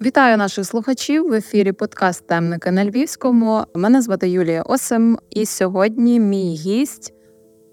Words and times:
Вітаю 0.00 0.36
наших 0.36 0.64
слухачів 0.64 1.28
в 1.28 1.32
ефірі 1.32 1.72
подкаст 1.72 2.26
Темники 2.26 2.70
на 2.70 2.84
Львівському. 2.84 3.64
Мене 3.74 4.02
звати 4.02 4.28
Юлія 4.28 4.62
Осим, 4.62 5.18
і 5.30 5.46
сьогодні 5.46 6.20
мій 6.20 6.54
гість, 6.54 7.14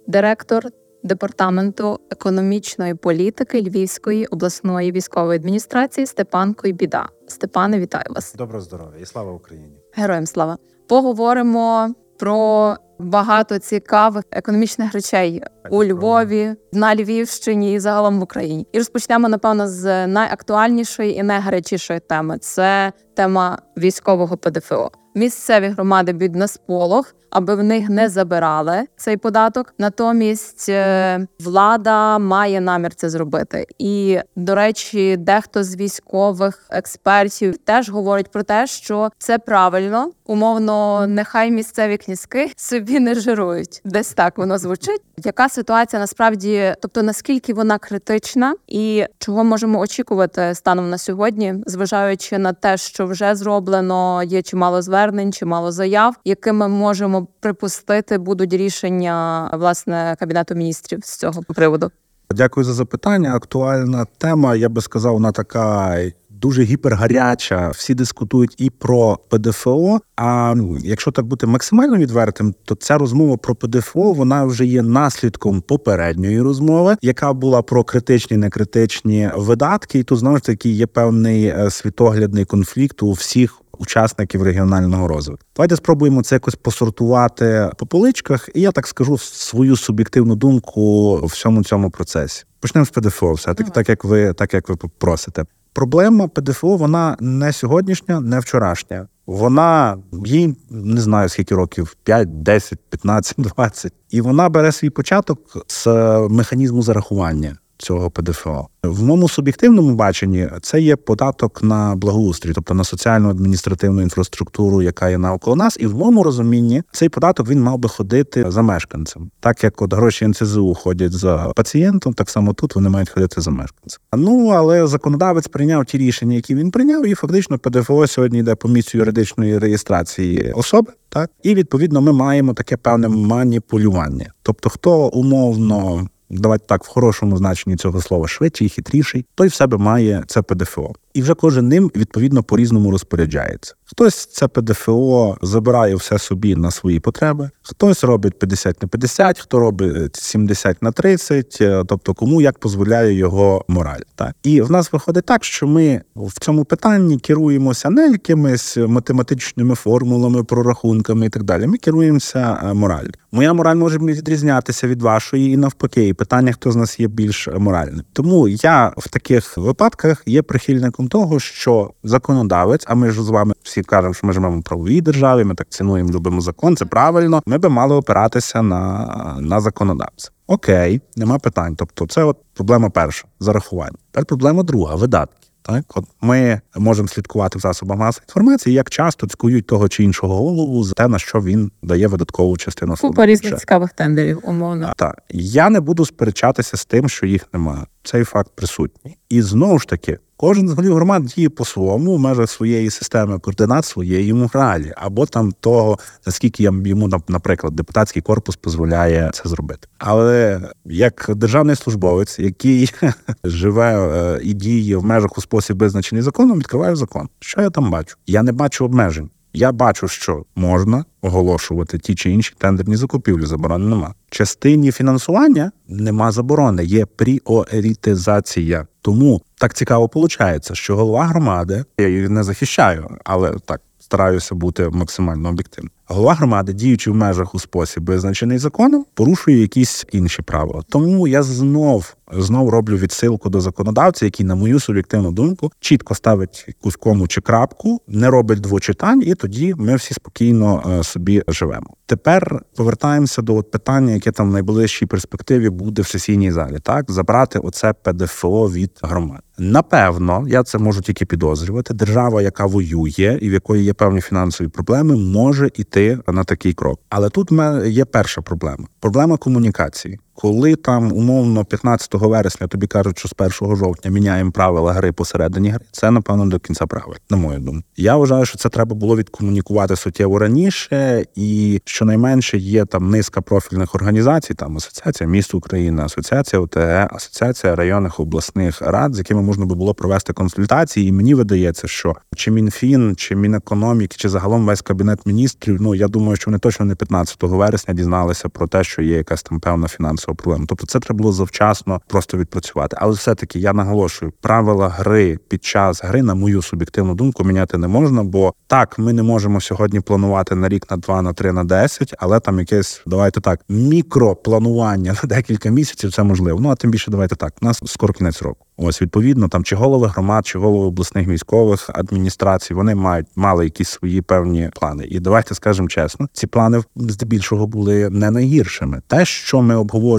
директор 0.07 0.65
департаменту 1.03 1.99
економічної 2.11 2.95
політики 2.95 3.61
Львівської 3.61 4.25
обласної 4.25 4.91
військової 4.91 5.39
адміністрації 5.39 6.07
Степан 6.07 6.53
Койбіда. 6.53 7.09
Степане, 7.27 7.79
вітаю 7.79 8.05
вас. 8.09 8.35
Доброго 8.35 8.61
здоров'я 8.61 8.99
і 9.01 9.05
слава 9.05 9.31
Україні! 9.31 9.77
Героям 9.93 10.25
слава! 10.25 10.57
Поговоримо 10.87 11.95
про 12.19 12.75
багато 12.99 13.59
цікавих 13.59 14.23
економічних 14.31 14.93
речей 14.93 15.43
у 15.69 15.83
Львові, 15.83 16.55
на 16.73 16.95
Львівщині 16.95 17.73
і 17.73 17.79
загалом 17.79 18.19
в 18.19 18.23
Україні. 18.23 18.67
І 18.71 18.77
розпочнемо 18.77 19.29
напевно 19.29 19.67
з 19.67 20.07
найактуальнішої 20.07 21.15
і 21.15 21.23
найгарячішої 21.23 21.99
теми 21.99 22.37
це 22.37 22.91
тема 23.15 23.57
військового 23.77 24.37
ПДФО. 24.37 24.91
Місцеві 25.15 25.67
громади 25.67 26.13
б'ють 26.13 26.35
на 26.35 26.47
сполох, 26.47 27.15
аби 27.29 27.55
в 27.55 27.63
них 27.63 27.89
не 27.89 28.09
забирали 28.09 28.87
цей 28.97 29.17
податок. 29.17 29.73
Натомість 29.77 30.69
е, 30.69 31.27
влада 31.39 32.19
має 32.19 32.61
намір 32.61 32.95
це 32.95 33.09
зробити. 33.09 33.65
І 33.79 34.19
до 34.35 34.55
речі, 34.55 35.17
дехто 35.17 35.63
з 35.63 35.75
військових 35.75 36.67
експертів 36.69 37.57
теж 37.57 37.89
говорить 37.89 38.31
про 38.31 38.43
те, 38.43 38.67
що 38.67 39.09
це 39.17 39.37
правильно, 39.37 40.11
умовно, 40.25 41.07
нехай 41.07 41.51
місцеві 41.51 41.97
князьки 41.97 42.51
собі 42.55 42.99
не 42.99 43.15
жирують. 43.15 43.81
Десь 43.85 44.13
так 44.13 44.37
воно 44.37 44.57
звучить. 44.57 45.01
Яка 45.17 45.49
ситуація 45.51 45.99
насправді, 45.99 46.75
тобто 46.81 47.03
наскільки 47.03 47.53
вона 47.53 47.77
критична, 47.77 48.55
і 48.67 49.05
чого 49.19 49.43
можемо 49.43 49.79
очікувати 49.79 50.55
станом 50.55 50.89
на 50.89 50.97
сьогодні, 50.97 51.55
зважаючи 51.65 52.37
на 52.37 52.53
те, 52.53 52.77
що 52.77 53.05
вже 53.05 53.35
зроблено, 53.35 54.23
є 54.23 54.41
чимало 54.41 54.81
звернень, 54.81 55.33
чимало 55.33 55.71
заяв, 55.71 56.15
якими 56.25 56.67
можемо 56.67 57.27
припустити 57.39 58.17
будуть 58.17 58.53
рішення 58.53 59.49
власне 59.53 60.15
кабінету 60.19 60.55
міністрів 60.55 60.99
з 61.03 61.17
цього 61.17 61.43
приводу. 61.43 61.91
Дякую 62.35 62.63
за 62.63 62.73
запитання. 62.73 63.35
Актуальна 63.35 64.05
тема. 64.17 64.55
Я 64.55 64.69
би 64.69 64.81
сказав, 64.81 65.13
вона 65.13 65.31
така 65.31 65.97
дуже 66.41 66.63
гіпергаряча. 66.63 67.69
Всі 67.69 67.93
дискутують 67.93 68.55
і 68.57 68.69
про 68.69 69.19
ПДФО. 69.29 69.99
А 70.15 70.53
ну, 70.55 70.77
якщо 70.83 71.11
так 71.11 71.25
бути 71.25 71.47
максимально 71.47 71.97
відвертим, 71.97 72.55
то 72.65 72.75
ця 72.75 72.97
розмова 72.97 73.37
про 73.37 73.55
ПДФО 73.55 74.13
вона 74.13 74.45
вже 74.45 74.65
є 74.65 74.81
наслідком 74.81 75.61
попередньої 75.61 76.41
розмови, 76.41 76.97
яка 77.01 77.33
була 77.33 77.61
про 77.61 77.83
критичні 77.83 78.37
некритичні 78.37 79.29
видатки. 79.35 79.99
І 79.99 80.03
тут 80.03 80.19
знову 80.19 80.37
ж 80.37 80.43
таки 80.43 80.69
є 80.69 80.87
певний 80.87 81.45
е, 81.45 81.69
світоглядний 81.69 82.45
конфлікт 82.45 83.03
у 83.03 83.11
всіх. 83.11 83.57
Учасників 83.79 84.43
регіонального 84.43 85.07
розвитку. 85.07 85.45
Давайте 85.55 85.75
спробуємо 85.75 86.23
це 86.23 86.35
якось 86.35 86.55
посортувати 86.55 87.69
по 87.77 87.85
поличках, 87.85 88.49
і 88.55 88.61
я 88.61 88.71
так 88.71 88.87
скажу 88.87 89.17
свою 89.17 89.75
суб'єктивну 89.75 90.35
думку 90.35 91.15
в 91.17 91.25
всьому 91.25 91.63
цьому 91.63 91.89
процесі. 91.89 92.43
Почнемо 92.59 92.85
з 92.85 92.89
ПДФО, 92.89 93.33
все 93.33 93.53
таки, 93.53 93.69
так 93.69 93.89
як 93.89 94.05
ви 94.05 94.33
так 94.33 94.53
як 94.53 94.69
ви 94.69 94.75
просите. 94.97 95.45
Проблема 95.73 96.27
ПДФО 96.27 96.75
вона 96.75 97.17
не 97.19 97.53
сьогоднішня, 97.53 98.19
не 98.19 98.39
вчорашня. 98.39 99.07
Вона 99.25 99.97
їй 100.25 100.55
не 100.69 101.01
знаю 101.01 101.29
скільки 101.29 101.55
років 101.55 101.95
5, 102.03 102.43
10, 102.43 102.79
15, 102.89 103.35
20. 103.37 103.93
І 104.09 104.21
вона 104.21 104.49
бере 104.49 104.71
свій 104.71 104.89
початок 104.89 105.65
з 105.67 105.87
механізму 106.29 106.81
зарахування 106.81 107.57
цього 107.81 108.11
ПДФО. 108.11 108.67
В 108.83 109.03
моєму 109.03 109.29
суб'єктивному 109.29 109.95
баченні 109.95 110.49
це 110.61 110.81
є 110.81 110.95
податок 110.95 111.63
на 111.63 111.95
благоустрій, 111.95 112.51
тобто 112.53 112.73
на 112.73 112.83
соціальну 112.83 113.29
адміністративну 113.29 114.01
інфраструктуру, 114.01 114.81
яка 114.81 115.09
є 115.09 115.17
навколо 115.17 115.55
нас, 115.55 115.77
і 115.79 115.87
в 115.87 115.95
моєму 115.95 116.23
розумінні 116.23 116.83
цей 116.91 117.09
податок 117.09 117.49
він 117.49 117.63
мав 117.63 117.77
би 117.77 117.89
ходити 117.89 118.51
за 118.51 118.61
мешканцем. 118.61 119.31
Так 119.39 119.63
як 119.63 119.81
от 119.81 119.93
гроші 119.93 120.27
НЦЗУ 120.27 120.73
ходять 120.73 121.11
за 121.11 121.51
пацієнтом, 121.55 122.13
так 122.13 122.29
само 122.29 122.53
тут 122.53 122.75
вони 122.75 122.89
мають 122.89 123.09
ходити 123.09 123.41
за 123.41 123.51
мешканцем. 123.51 124.01
Ну 124.17 124.47
але 124.47 124.87
законодавець 124.87 125.47
прийняв 125.47 125.85
ті 125.85 125.97
рішення, 125.97 126.35
які 126.35 126.55
він 126.55 126.71
прийняв, 126.71 127.05
і 127.05 127.13
фактично 127.13 127.57
ПДФО 127.57 128.07
сьогодні 128.07 128.39
йде 128.39 128.55
по 128.55 128.67
місцю 128.67 128.97
юридичної 128.97 129.57
реєстрації 129.57 130.51
особи. 130.51 130.93
Так 131.09 131.29
і 131.43 131.55
відповідно 131.55 132.01
ми 132.01 132.11
маємо 132.11 132.53
таке 132.53 132.77
певне 132.77 133.07
маніпулювання. 133.07 134.33
Тобто, 134.43 134.69
хто 134.69 135.07
умовно 135.07 136.07
давайте 136.31 136.65
так 136.67 136.83
в 136.83 136.87
хорошому 136.87 137.37
значенні 137.37 137.75
цього 137.75 138.01
слова 138.01 138.27
швидший, 138.27 138.69
хитріший, 138.69 139.25
той 139.35 139.47
в 139.47 139.53
себе 139.53 139.77
має 139.77 140.23
це 140.27 140.41
ПДФО. 140.41 140.93
І 141.13 141.21
вже 141.21 141.33
кожен 141.33 141.67
ним 141.67 141.91
відповідно 141.95 142.43
по 142.43 142.57
різному 142.57 142.91
розпоряджається. 142.91 143.75
Хтось 143.85 144.25
це 144.25 144.47
ПДФО 144.47 145.37
забирає 145.41 145.95
все 145.95 146.19
собі 146.19 146.55
на 146.55 146.71
свої 146.71 146.99
потреби, 146.99 147.49
хтось 147.61 148.03
робить 148.03 148.39
50 148.39 148.81
на 148.81 148.87
50, 148.87 149.39
хто 149.39 149.59
робить 149.59 150.15
70 150.15 150.81
на 150.81 150.91
30, 150.91 151.57
е, 151.61 151.83
тобто 151.87 152.13
кому 152.13 152.41
як 152.41 152.55
дозволяє 152.61 153.13
його 153.13 153.65
мораль. 153.67 153.99
Так 154.15 154.35
і 154.43 154.61
в 154.61 154.71
нас 154.71 154.93
виходить 154.93 155.25
так, 155.25 155.43
що 155.43 155.67
ми 155.67 156.01
в 156.15 156.39
цьому 156.39 156.65
питанні 156.65 157.19
керуємося 157.19 157.89
не 157.89 158.07
якимись 158.07 158.77
математичними 158.77 159.75
формулами, 159.75 160.43
прорахунками 160.43 161.25
і 161.25 161.29
так 161.29 161.43
далі. 161.43 161.67
Ми 161.67 161.77
керуємося 161.77 162.61
е, 162.63 162.73
мораль. 162.73 163.07
Моя 163.31 163.53
мораль 163.53 163.75
може 163.75 163.97
відрізнятися 163.97 164.87
від 164.87 165.01
вашої, 165.01 165.53
і 165.53 165.57
навпаки, 165.57 166.13
питання, 166.21 166.53
хто 166.53 166.71
з 166.71 166.75
нас 166.75 166.99
є 166.99 167.07
більш 167.07 167.47
моральним. 167.47 168.03
Тому 168.13 168.47
я 168.47 168.93
в 168.97 169.09
таких 169.09 169.57
випадках 169.57 170.23
є 170.25 170.41
прихильником 170.41 171.07
того, 171.07 171.39
що 171.39 171.91
законодавець, 172.03 172.83
а 172.87 172.95
ми 172.95 173.11
ж 173.11 173.23
з 173.23 173.29
вами 173.29 173.53
всі 173.63 173.81
кажемо, 173.81 174.13
що 174.13 174.27
ми 174.27 174.33
живемо 174.33 174.59
в 174.59 174.63
правовій 174.63 175.01
державі, 175.01 175.43
ми 175.43 175.55
так 175.55 175.69
цінуємо, 175.69 176.09
любимо 176.09 176.41
закон. 176.41 176.75
Це 176.75 176.85
правильно. 176.85 177.41
Ми 177.45 177.57
би 177.57 177.69
мали 177.69 177.95
опиратися 177.95 178.61
на 178.61 179.37
на 179.39 179.61
законодавця. 179.61 180.29
Окей, 180.47 181.01
нема 181.15 181.39
питань. 181.39 181.75
Тобто, 181.75 182.07
це 182.07 182.23
от 182.23 182.37
проблема 182.53 182.89
перша 182.89 183.27
зарахування. 183.39 183.97
Тепер 184.11 184.25
проблема 184.25 184.63
друга 184.63 184.95
видатки. 184.95 185.47
Так, 185.61 185.83
от 185.95 186.05
ми 186.21 186.61
можемо 186.75 187.07
слідкувати 187.07 187.57
в 187.57 187.61
засобах 187.61 187.97
масової 187.97 188.25
інформації, 188.27 188.75
як 188.75 188.89
часто 188.89 189.27
цькують 189.27 189.67
того 189.67 189.89
чи 189.89 190.03
іншого 190.03 190.35
голову 190.35 190.83
за 190.83 190.93
те, 190.93 191.07
на 191.07 191.19
що 191.19 191.41
він 191.41 191.71
дає 191.81 192.07
видаткову 192.07 192.57
частину 192.57 192.95
Купа 193.01 193.25
різних 193.25 193.59
цікавих 193.59 193.93
тендерів, 193.93 194.39
умовно. 194.43 194.93
Так 194.97 195.21
я 195.29 195.69
не 195.69 195.79
буду 195.79 196.05
сперечатися 196.05 196.77
з 196.77 196.85
тим, 196.85 197.09
що 197.09 197.25
їх 197.25 197.47
немає. 197.53 197.85
Цей 198.03 198.23
факт 198.23 198.51
присутній, 198.55 199.17
і 199.29 199.41
знову 199.41 199.79
ж 199.79 199.87
таки 199.87 200.19
Кожен 200.41 200.69
з 200.69 200.71
голів 200.71 200.95
громад 200.95 201.25
діє 201.25 201.49
по-своєму 201.49 202.15
в 202.15 202.19
межах 202.19 202.49
своєї 202.49 202.89
системи 202.89 203.39
координат 203.39 203.85
своєї 203.85 204.33
моралі, 204.33 204.93
або 204.97 205.25
там 205.25 205.51
того, 205.59 205.99
наскільки 206.25 206.63
йому 206.63 207.09
наприклад, 207.27 207.75
депутатський 207.75 208.21
корпус 208.21 208.59
дозволяє 208.63 209.31
це 209.33 209.49
зробити. 209.49 209.87
Але 209.97 210.61
як 210.85 211.31
державний 211.35 211.75
службовець, 211.75 212.39
який 212.39 212.93
живе 213.43 213.93
е, 213.93 214.39
і 214.43 214.53
діє 214.53 214.97
в 214.97 215.05
межах 215.05 215.37
у 215.37 215.41
спосіб 215.41 215.77
визначений 215.77 216.21
законом, 216.21 216.59
відкриваю 216.59 216.95
закон. 216.95 217.29
Що 217.39 217.61
я 217.61 217.69
там 217.69 217.91
бачу? 217.91 218.15
Я 218.27 218.43
не 218.43 218.51
бачу 218.51 218.85
обмежень. 218.85 219.29
Я 219.53 219.71
бачу, 219.71 220.07
що 220.07 220.45
можна 220.55 221.05
оголошувати 221.21 221.97
ті 221.97 222.15
чи 222.15 222.31
інші 222.31 222.53
тендерні 222.57 222.95
закупівлі. 222.95 223.45
Заборони 223.45 223.85
нема. 223.85 224.13
Частині 224.29 224.91
фінансування 224.91 225.71
нема 225.87 226.31
заборони, 226.31 226.85
є 226.85 227.05
пріоритизація. 227.05 228.87
Тому 229.01 229.41
так 229.55 229.73
цікаво 229.73 230.09
виходить, 230.15 230.73
що 230.73 230.95
голова 230.95 231.25
громади 231.25 231.85
я 231.97 232.07
її 232.07 232.29
не 232.29 232.43
захищаю, 232.43 233.17
але 233.23 233.53
так 233.65 233.81
стараюся 233.99 234.55
бути 234.55 234.89
максимально 234.89 235.49
об'єктивним. 235.49 235.91
Голова 236.05 236.33
громади, 236.33 236.73
діючи 236.73 237.11
в 237.11 237.15
межах 237.15 237.55
у 237.55 237.59
спосіб, 237.59 238.05
визначений 238.05 238.57
законом, 238.57 239.05
порушує 239.13 239.61
якісь 239.61 240.05
інші 240.11 240.41
правила. 240.41 240.81
Тому 240.89 241.27
я 241.27 241.43
знов 241.43 242.15
знов 242.33 242.69
роблю 242.69 242.97
відсилку 242.97 243.49
до 243.49 243.61
законодавця, 243.61 244.25
який, 244.25 244.45
на 244.45 244.55
мою 244.55 244.79
суб'єктивну 244.79 245.31
думку, 245.31 245.71
чітко 245.79 246.15
ставить 246.15 246.65
якусь 246.67 246.95
кому 246.95 247.27
чи 247.27 247.41
крапку, 247.41 248.01
не 248.07 248.29
робить 248.29 248.59
двочитань, 248.59 249.21
і 249.25 249.35
тоді 249.35 249.73
ми 249.77 249.95
всі 249.95 250.13
спокійно 250.13 250.83
е, 250.99 251.03
собі 251.03 251.43
живемо. 251.47 251.87
Тепер 252.05 252.61
повертаємося 252.75 253.41
до 253.41 253.63
питання, 253.63 254.13
яке 254.13 254.31
там 254.31 254.49
в 254.49 254.53
найближчій 254.53 255.05
перспективі 255.05 255.69
буде 255.69 256.01
в 256.01 256.07
сесійній 256.07 256.51
залі. 256.51 256.77
Так 256.83 257.11
забрати 257.11 257.59
оце 257.59 257.93
ПДФО 257.93 258.69
від 258.69 258.91
громад. 259.01 259.41
Напевно, 259.57 260.45
я 260.47 260.63
це 260.63 260.77
можу 260.77 261.01
тільки 261.01 261.25
підозрювати. 261.25 261.93
Держава, 261.93 262.41
яка 262.41 262.65
воює 262.65 263.39
і 263.41 263.49
в 263.49 263.53
якої 263.53 263.83
є 263.83 263.93
певні 263.93 264.21
фінансові 264.21 264.67
проблеми, 264.67 265.15
може 265.15 265.69
іти 265.75 266.19
на 266.27 266.43
такий 266.43 266.73
крок. 266.73 266.99
Але 267.09 267.29
тут 267.29 267.51
в 267.51 267.53
мене 267.53 267.89
є 267.89 268.05
перша 268.05 268.41
проблема: 268.41 268.87
проблема 268.99 269.37
комунікації 269.37 270.19
Коли 270.41 270.75
там 270.75 271.13
умовно 271.13 271.65
15 271.65 272.13
вересня 272.13 272.67
тобі 272.67 272.87
кажуть, 272.87 273.19
що 273.19 273.27
з 273.27 273.33
1 273.61 273.75
жовтня 273.75 274.11
міняємо 274.11 274.51
правила 274.51 274.93
гри 274.93 275.11
посередині 275.11 275.69
гри, 275.69 275.85
це 275.91 276.11
напевно 276.11 276.45
до 276.45 276.59
кінця 276.59 276.87
правил, 276.87 277.15
на 277.29 277.37
мою 277.37 277.59
думку. 277.59 277.83
Я 277.97 278.15
вважаю, 278.15 278.45
що 278.45 278.57
це 278.57 278.69
треба 278.69 278.95
було 278.95 279.17
відкомунікувати 279.17 279.95
суттєво 279.95 280.39
раніше, 280.39 281.25
і 281.35 281.81
щонайменше 281.85 282.57
є 282.57 282.85
там 282.85 283.09
низка 283.09 283.41
профільних 283.41 283.95
організацій, 283.95 284.53
там 284.53 284.77
асоціація 284.77 285.29
міст 285.29 285.53
України, 285.53 286.03
асоціація 286.03 286.61
ОТГ, 286.61 287.07
асоціація 287.11 287.75
районних 287.75 288.19
обласних 288.19 288.81
рад, 288.81 289.15
з 289.15 289.17
якими 289.17 289.41
можна 289.41 289.65
би 289.65 289.75
було 289.75 289.93
провести 289.93 290.33
консультації. 290.33 291.07
І 291.07 291.11
мені 291.11 291.33
видається, 291.33 291.87
що 291.87 292.15
чи 292.35 292.51
мінфін, 292.51 293.15
чи 293.15 293.35
мінекономіки, 293.35 294.15
чи 294.19 294.29
загалом 294.29 294.65
весь 294.65 294.81
кабінет 294.81 295.25
міністрів. 295.25 295.81
Ну 295.81 295.95
я 295.95 296.07
думаю, 296.07 296.35
що 296.35 296.45
вони 296.45 296.59
точно 296.59 296.85
не 296.85 296.95
15 296.95 297.37
вересня 297.43 297.93
дізналися 297.93 298.49
про 298.49 298.67
те, 298.67 298.83
що 298.83 299.01
є 299.01 299.17
якась 299.17 299.43
там 299.43 299.59
певна 299.59 299.87
фінансова 299.87 300.30
проблема. 300.35 300.65
Тобто, 300.67 300.87
це 300.87 300.99
треба 300.99 301.17
було 301.17 301.33
завчасно 301.33 302.01
просто 302.07 302.37
відпрацювати. 302.37 302.97
Але 302.99 303.13
все-таки 303.13 303.59
я 303.59 303.73
наголошую, 303.73 304.33
правила 304.41 304.89
гри 304.89 305.39
під 305.47 305.63
час 305.63 306.03
гри, 306.03 306.23
на 306.23 306.35
мою 306.35 306.61
суб'єктивну 306.61 307.15
думку, 307.15 307.43
міняти 307.43 307.77
не 307.77 307.87
можна. 307.87 308.23
Бо 308.23 308.53
так, 308.67 308.99
ми 308.99 309.13
не 309.13 309.23
можемо 309.23 309.61
сьогодні 309.61 309.99
планувати 309.99 310.55
на 310.55 310.69
рік, 310.69 310.91
на 310.91 310.97
два, 310.97 311.21
на 311.21 311.33
три, 311.33 311.51
на 311.51 311.63
десять, 311.63 312.13
але 312.19 312.39
там 312.39 312.59
якесь 312.59 313.01
давайте 313.07 313.41
так 313.41 313.59
мікропланування 313.69 315.15
на 315.23 315.29
декілька 315.29 315.69
місяців. 315.69 316.11
Це 316.11 316.23
можливо. 316.23 316.59
Ну 316.59 316.69
а 316.69 316.75
тим 316.75 316.91
більше, 316.91 317.11
давайте 317.11 317.35
так. 317.35 317.53
У 317.61 317.65
нас 317.65 317.81
скоро 317.85 318.13
кінець 318.13 318.41
року. 318.41 318.65
Ось 318.77 319.01
відповідно, 319.01 319.47
там 319.47 319.63
чи 319.63 319.75
голови 319.75 320.07
громад, 320.07 320.47
чи 320.47 320.59
голови 320.59 320.85
обласних 320.85 321.27
військових 321.27 321.89
адміністрацій 321.93 322.73
вони 322.73 322.95
мають 322.95 323.27
мали 323.35 323.63
якісь 323.63 323.89
свої 323.89 324.21
певні 324.21 324.69
плани. 324.73 325.05
І 325.09 325.19
давайте 325.19 325.55
скажемо 325.55 325.87
чесно, 325.87 326.27
ці 326.33 326.47
плани 326.47 326.81
здебільшого 326.95 327.67
були 327.67 328.09
не 328.09 328.31
найгіршими. 328.31 329.01
Те, 329.07 329.25
що 329.25 329.61
ми 329.61 329.75
обговорюємо 329.75 330.10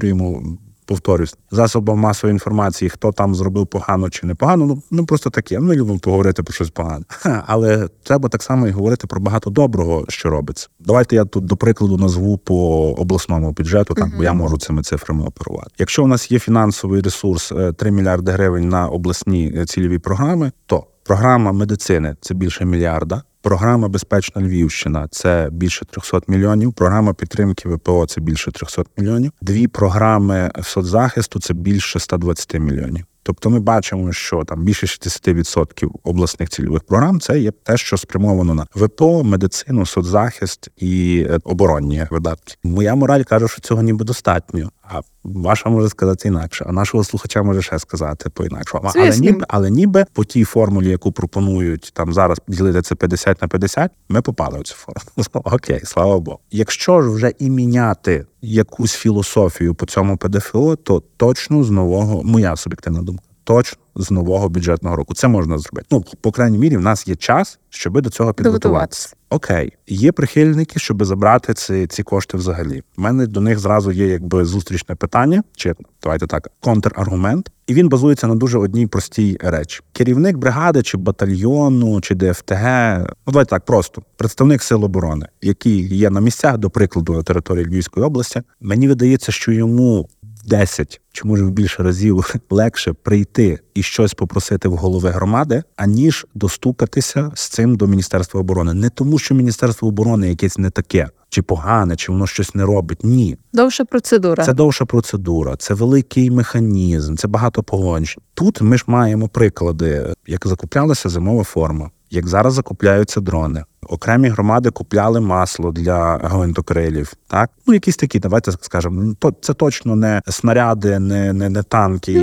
повторюсь, 0.87 1.37
засобам 1.51 1.99
масової 1.99 2.33
інформації, 2.33 2.89
хто 2.89 3.13
там 3.13 3.35
зробив 3.35 3.67
погано 3.67 4.11
чи 4.11 4.27
непогано. 4.27 4.67
Ну 4.67 4.83
ну 4.91 5.07
просто 5.07 5.31
таке. 5.31 5.61
Ми 5.61 5.77
любимо 5.77 5.99
поговорити 5.99 6.43
про 6.43 6.55
щось 6.55 6.71
погане. 6.71 7.05
Ха, 7.09 7.45
але 7.47 7.89
треба 8.03 8.29
так 8.29 8.43
само 8.43 8.69
і 8.69 8.71
говорити 8.71 9.07
про 9.07 9.21
багато 9.21 9.51
доброго, 9.51 10.05
що 10.09 10.31
робиться. 10.31 10.69
Давайте 10.81 11.17
я 11.17 11.25
тут 11.25 11.45
до 11.45 11.57
прикладу 11.57 11.97
назву 11.97 12.39
по 12.39 12.89
обласному 12.99 13.53
бюджету, 13.53 13.95
так 13.95 14.17
бо 14.17 14.25
я 14.25 14.33
можу 14.33 14.59
цими 14.59 14.83
цифрами 14.83 15.25
оперувати. 15.25 15.71
Якщо 15.79 16.05
у 16.05 16.07
нас 16.07 16.31
є 16.31 16.39
фінансовий 16.39 17.01
ресурс 17.01 17.53
3 17.77 17.89
е, 17.89 17.91
мільярди 17.91 18.33
гривень 18.33 18.69
на 18.69 18.89
обласні 18.89 19.55
е, 19.57 19.67
цільові 19.67 19.99
програми, 19.99 20.53
то 20.67 20.87
програма 21.05 21.53
медицини 21.53 22.17
це 22.21 22.35
більше 22.35 22.65
мільярда. 22.65 23.23
Програма 23.43 23.89
Безпечна 23.89 24.43
Львівщина 24.43 25.09
це 25.11 25.49
більше 25.53 25.85
300 25.85 26.21
мільйонів. 26.29 26.73
Програма 26.73 27.15
підтримки 27.15 27.69
ВПО 27.69 28.07
це 28.07 28.21
більше 28.21 28.53
300 28.53 28.85
мільйонів. 28.97 29.33
Дві 29.41 29.69
програми 29.69 30.51
соцзахисту 30.63 31.41
це 31.41 31.55
більше 31.55 31.99
120 31.99 32.55
мільйонів. 32.55 33.05
Тобто 33.23 33.51
ми 33.51 33.61
бачимо, 33.61 34.13
що 34.13 34.45
там 34.45 34.63
більше 34.65 34.87
60% 34.87 35.89
обласних 36.03 36.49
цільових 36.49 36.83
програм 36.83 37.21
це 37.21 37.41
є 37.41 37.51
те, 37.51 37.77
що 37.77 37.97
спрямовано 37.97 38.55
на 38.55 38.67
ВПО, 38.75 39.25
медицину, 39.25 39.87
соцзахист 39.87 40.69
і 40.77 41.27
е, 41.31 41.39
оборонні 41.45 42.07
видатки. 42.11 42.55
Моя 42.65 42.95
мораль 42.95 43.23
каже, 43.23 43.49
що 43.49 43.61
цього 43.61 43.83
ніби 43.83 44.05
достатньо. 44.05 44.71
А 44.83 45.01
ваша 45.25 45.71
може 45.71 45.89
сказати 45.89 46.29
інакше, 46.29 46.65
а 46.69 46.73
нашого 46.73 47.05
слухача 47.05 47.43
може 47.43 47.63
ще 47.63 47.79
сказати 47.79 48.31
по 48.31 48.45
інакшому. 48.45 48.91
Але 48.95 49.19
ніби, 49.19 49.45
але 49.49 49.71
ніби 49.71 50.05
по 50.13 50.25
тій 50.25 50.45
формулі, 50.45 50.91
яку 50.91 51.13
пропонують 51.13 51.91
там 51.95 52.13
зараз 52.13 52.39
ділити 52.49 52.83
це 52.83 52.95
50 52.95 53.43
на 53.43 53.49
50, 53.49 53.91
ми 54.09 54.23
попали 54.23 54.59
в 54.61 54.63
цю 54.63 54.75
формулу. 54.75 55.29
Окей, 55.57 55.81
слава 55.85 56.19
Богу. 56.19 56.39
Якщо 56.51 57.03
ж 57.03 57.11
вже 57.11 57.33
і 57.39 57.51
міняти 57.51 58.27
якусь 58.43 58.93
філософію 58.93 59.75
по 59.75 59.87
цьому 59.87 60.17
ПДФО, 60.17 60.77
то 60.77 61.03
точно 61.17 61.65
з 61.65 61.71
нового 61.71 62.23
моя 62.23 62.57
суб'єктивна 62.57 63.03
думка 63.03 63.25
точно 63.45 63.82
з 63.97 64.11
нового 64.11 64.49
бюджетного 64.49 64.97
року. 64.97 65.15
Це 65.15 65.29
можна 65.29 65.59
зробити. 65.59 65.87
Ну 65.91 66.05
по 66.21 66.33
крайній 66.33 66.59
мірі, 66.59 66.77
в 66.77 66.81
нас 66.81 67.09
є 67.09 67.15
час, 67.15 67.59
щоб 67.71 68.01
до 68.01 68.11
цього 68.11 68.35
підготуватися. 68.35 69.09
Окей, 69.31 69.73
є 69.87 70.13
прихильники, 70.13 70.79
щоб 70.79 71.05
забрати 71.05 71.55
ці 71.55 71.87
ці 71.87 72.03
кошти 72.03 72.37
взагалі. 72.37 72.83
У 72.99 73.03
мене 73.03 73.27
до 73.27 73.41
них 73.41 73.59
зразу 73.59 73.93
є 73.93 74.07
якби 74.07 74.45
зустрічне 74.45 74.95
питання, 74.95 75.43
чи 75.57 75.75
давайте 76.03 76.27
так, 76.27 76.51
контраргумент, 76.61 77.51
і 77.67 77.75
він 77.75 77.89
базується 77.89 78.27
на 78.27 78.35
дуже 78.35 78.59
одній 78.59 78.87
простій 78.87 79.39
речі: 79.41 79.81
керівник 79.93 80.37
бригади, 80.37 80.83
чи 80.83 80.97
батальйону, 80.97 82.01
чи 82.01 82.15
ДФТГ. 82.15 82.99
Ну 83.27 83.33
давайте 83.33 83.51
так, 83.51 83.65
просто 83.65 84.03
представник 84.17 84.63
сил 84.63 84.85
оборони, 84.85 85.27
який 85.43 85.97
є 85.97 86.11
на 86.11 86.21
місцях, 86.21 86.59
до 86.59 86.71
прикладу, 86.71 87.13
на 87.13 87.23
території 87.23 87.67
Львівської 87.67 88.07
області. 88.07 88.43
Мені 88.61 88.89
видається, 88.89 89.33
що 89.33 89.53
йому 89.53 90.09
10 90.45 91.01
чи 91.13 91.29
може 91.29 91.45
в 91.45 91.51
більше 91.51 91.83
разів 91.83 92.35
легше 92.51 92.93
прийти 92.93 93.59
і 93.75 93.83
щось 93.83 94.15
попросити 94.15 94.69
в 94.69 94.77
голови 94.77 95.11
громади, 95.11 95.63
аніж 95.77 96.27
достукатися 96.35 97.31
з 97.35 97.49
цим 97.49 97.77
до 97.77 97.87
міністерства 97.87 98.41
оборони. 98.41 98.75
Не 98.75 98.91
тому, 98.91 99.19
що 99.19 99.35
міністерство 99.35 99.89
оборони 99.89 100.29
якесь 100.29 100.59
не 100.59 100.71
таке. 100.71 101.09
Чи 101.29 101.43
погане, 101.43 101.97
чи 101.97 102.13
воно 102.13 102.27
щось 102.27 102.55
не 102.55 102.65
робить? 102.65 102.99
Ні, 103.05 103.37
довша 103.53 103.85
процедура. 103.85 104.45
Це 104.45 104.55
довша 104.55 104.85
процедура, 104.85 105.57
це 105.57 105.75
великий 105.75 106.31
механізм, 106.31 107.17
це 107.17 107.29
багато 107.29 107.63
погоджень. 107.63 108.23
Тут 108.35 108.61
ми 108.61 108.79
ж 108.79 108.85
маємо 108.87 109.29
приклади, 109.29 110.15
як 110.27 110.47
закуплялася 110.47 111.09
зимова 111.09 111.45
форма, 111.45 111.91
як 112.11 112.29
зараз 112.29 112.55
закупляються 112.55 113.21
дрони. 113.21 113.65
Окремі 113.89 114.29
громади 114.29 114.71
купляли 114.71 115.21
масло 115.21 115.73
для 115.73 116.17
гвинтокрилів. 116.17 117.13
Так, 117.27 117.51
ну 117.67 117.75
якісь 117.75 117.97
такі, 117.97 118.19
давайте 118.19 118.53
скажемо, 118.53 119.03
ну, 119.03 119.15
то 119.15 119.35
це 119.41 119.55
точно 119.55 119.97
не 119.97 120.23
снаряди, 120.29 120.99
не 120.99 121.33
не, 121.33 121.49
не 121.49 121.63
танки. 121.63 122.13
Ну, 122.13 122.21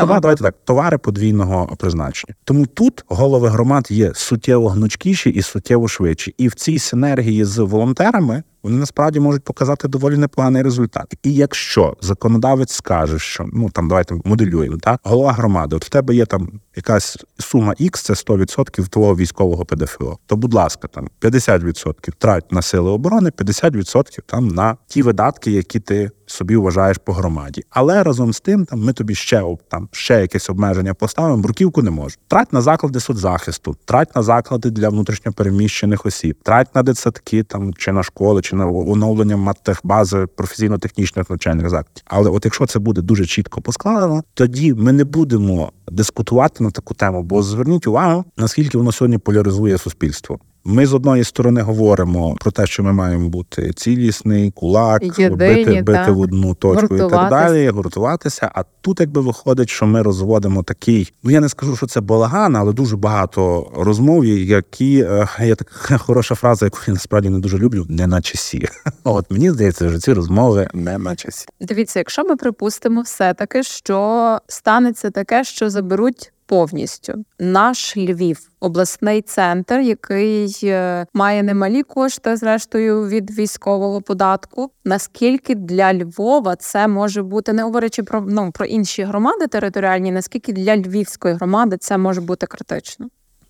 Товар, 0.00 0.20
давайте 0.20 0.44
так, 0.44 0.54
товари 0.64 0.98
подвійного 0.98 1.76
призначення. 1.78 2.34
Тому 2.44 2.66
тут 2.66 3.04
голови 3.08 3.48
громад 3.48 3.86
є 3.90 4.12
суттєво 4.14 4.68
гнучкіші 4.68 5.30
і 5.30 5.42
суттєво 5.42 5.88
швидші. 5.88 6.34
І 6.38 6.48
в 6.48 6.54
цій 6.54 6.78
синергії 6.78 7.44
з 7.44 7.58
волонтерами 7.58 8.42
вони 8.66 8.78
насправді 8.78 9.20
можуть 9.20 9.44
показати 9.44 9.88
доволі 9.88 10.16
непоганий 10.16 10.62
результат. 10.62 11.14
І 11.22 11.34
якщо 11.34 11.96
законодавець 12.00 12.72
скаже, 12.72 13.18
що 13.18 13.46
ну 13.52 13.70
там 13.70 13.88
давайте 13.88 14.14
моделюємо, 14.24 14.76
так 14.76 15.00
голова 15.02 15.32
громади, 15.32 15.76
от 15.76 15.84
в 15.84 15.88
тебе 15.88 16.14
є 16.14 16.26
там 16.26 16.60
якась 16.76 17.18
сума 17.38 17.74
X, 17.80 17.90
це 17.90 18.12
100% 18.12 18.88
твого 18.88 19.16
військового 19.16 19.64
ПДФО, 19.64 20.18
то 20.26 20.36
будь 20.36 20.54
ласка, 20.54 20.88
там 20.96 21.08
50% 21.20 22.12
трать 22.18 22.52
на 22.52 22.62
сили 22.62 22.90
оборони, 22.90 23.30
50% 23.30 24.18
там 24.26 24.48
на 24.48 24.76
ті 24.86 25.02
видатки, 25.02 25.50
які 25.50 25.80
ти 25.80 26.10
собі 26.26 26.56
вважаєш 26.56 26.98
по 26.98 27.12
громаді. 27.12 27.62
Але 27.70 28.02
разом 28.02 28.32
з 28.32 28.40
тим, 28.40 28.64
там 28.64 28.84
ми 28.84 28.92
тобі 28.92 29.14
ще 29.14 29.44
там 29.68 29.88
ще 29.92 30.20
якесь 30.20 30.50
обмеження 30.50 30.94
поставимо. 30.94 31.36
Бруківку 31.36 31.82
не 31.82 31.90
можемо. 31.90 32.22
Трать 32.28 32.52
на 32.52 32.60
заклади 32.60 33.00
соцзахисту, 33.00 33.76
трать 33.84 34.16
на 34.16 34.22
заклади 34.22 34.70
для 34.70 34.88
внутрішньопереміщених 34.88 36.06
осіб, 36.06 36.38
трать 36.42 36.74
на 36.74 36.82
дитсадки 36.82 37.42
там 37.42 37.74
чи 37.74 37.92
на 37.92 38.02
школи, 38.02 38.42
чи 38.42 38.56
на 38.56 38.66
оновлення 38.66 39.36
маттехбази 39.36 40.26
професійно-технічних 40.26 41.30
навчальних 41.30 41.68
закладів. 41.68 42.02
Але 42.04 42.30
от 42.30 42.44
якщо 42.44 42.66
це 42.66 42.78
буде 42.78 43.02
дуже 43.02 43.26
чітко 43.26 43.60
поскладено, 43.60 44.22
тоді 44.34 44.74
ми 44.74 44.92
не 44.92 45.04
будемо 45.04 45.72
дискутувати 45.88 46.64
на 46.64 46.70
таку 46.70 46.94
тему, 46.94 47.22
бо 47.22 47.42
зверніть 47.42 47.86
увагу, 47.86 48.24
наскільки 48.36 48.78
воно 48.78 48.92
сьогодні 48.92 49.18
поляризує 49.18 49.78
суспільство. 49.78 50.38
Ми 50.68 50.86
з 50.86 50.94
одної 50.94 51.24
сторони 51.24 51.60
говоримо 51.60 52.34
про 52.34 52.50
те, 52.50 52.66
що 52.66 52.82
ми 52.82 52.92
маємо 52.92 53.28
бути 53.28 53.72
цілісний, 53.72 54.50
кулак, 54.50 55.18
Єдині, 55.18 55.64
бити, 55.64 55.82
бити 55.82 56.10
в 56.10 56.20
одну 56.20 56.54
точку 56.54 56.96
і 56.96 56.98
так 56.98 57.30
далі, 57.30 57.68
гуртуватися. 57.68 58.50
А 58.54 58.62
тут, 58.80 59.00
якби 59.00 59.20
виходить, 59.20 59.70
що 59.70 59.86
ми 59.86 60.02
розводимо 60.02 60.62
такий. 60.62 61.12
Ну 61.22 61.30
я 61.30 61.40
не 61.40 61.48
скажу, 61.48 61.76
що 61.76 61.86
це 61.86 62.00
балаган, 62.00 62.56
але 62.56 62.72
дуже 62.72 62.96
багато 62.96 63.70
розмов, 63.76 64.24
які 64.24 65.00
е, 65.00 65.28
є 65.40 65.54
така 65.54 65.98
хороша 65.98 66.34
фраза, 66.34 66.66
яку 66.66 66.78
я 66.86 66.92
насправді 66.92 67.28
не 67.28 67.38
дуже 67.38 67.58
люблю, 67.58 67.86
не 67.88 68.06
на 68.06 68.20
часі. 68.20 68.68
От 69.04 69.30
мені 69.30 69.50
здається, 69.50 69.90
що 69.90 69.98
ці 69.98 70.12
розмови 70.12 70.68
не 70.74 70.98
на 70.98 71.16
часі. 71.16 71.46
Дивіться, 71.60 71.98
якщо 71.98 72.24
ми 72.24 72.36
припустимо, 72.36 73.00
все 73.00 73.34
таки, 73.34 73.62
що 73.62 74.38
станеться 74.48 75.10
таке, 75.10 75.44
що 75.44 75.70
заберуть 75.70 76.32
повністю. 76.46 77.24
Наш 77.38 77.96
Львів, 77.96 78.50
обласний 78.60 79.22
центр, 79.22 79.74
який 79.74 80.58
е, 80.62 81.06
має 81.14 81.42
немалі 81.42 81.82
кошти, 81.82 82.36
зрештою 82.36 83.08
від 83.08 83.38
військового 83.38 84.02
податку. 84.02 84.70
Наскільки 84.84 85.54
для 85.54 85.94
Львова 85.94 86.56
це 86.56 86.88
може 86.88 87.22
бути, 87.22 87.52
не 87.52 87.62
говорячи 87.62 88.02
про 88.02 88.20
ну 88.20 88.50
про 88.52 88.66
інші 88.66 89.02
громади 89.02 89.46
територіальні, 89.46 90.12
наскільки 90.12 90.52
для 90.52 90.76
львівської 90.76 91.34
громади 91.34 91.76
це 91.80 91.98
може 91.98 92.20
бути 92.20 92.46
критично? 92.46 93.08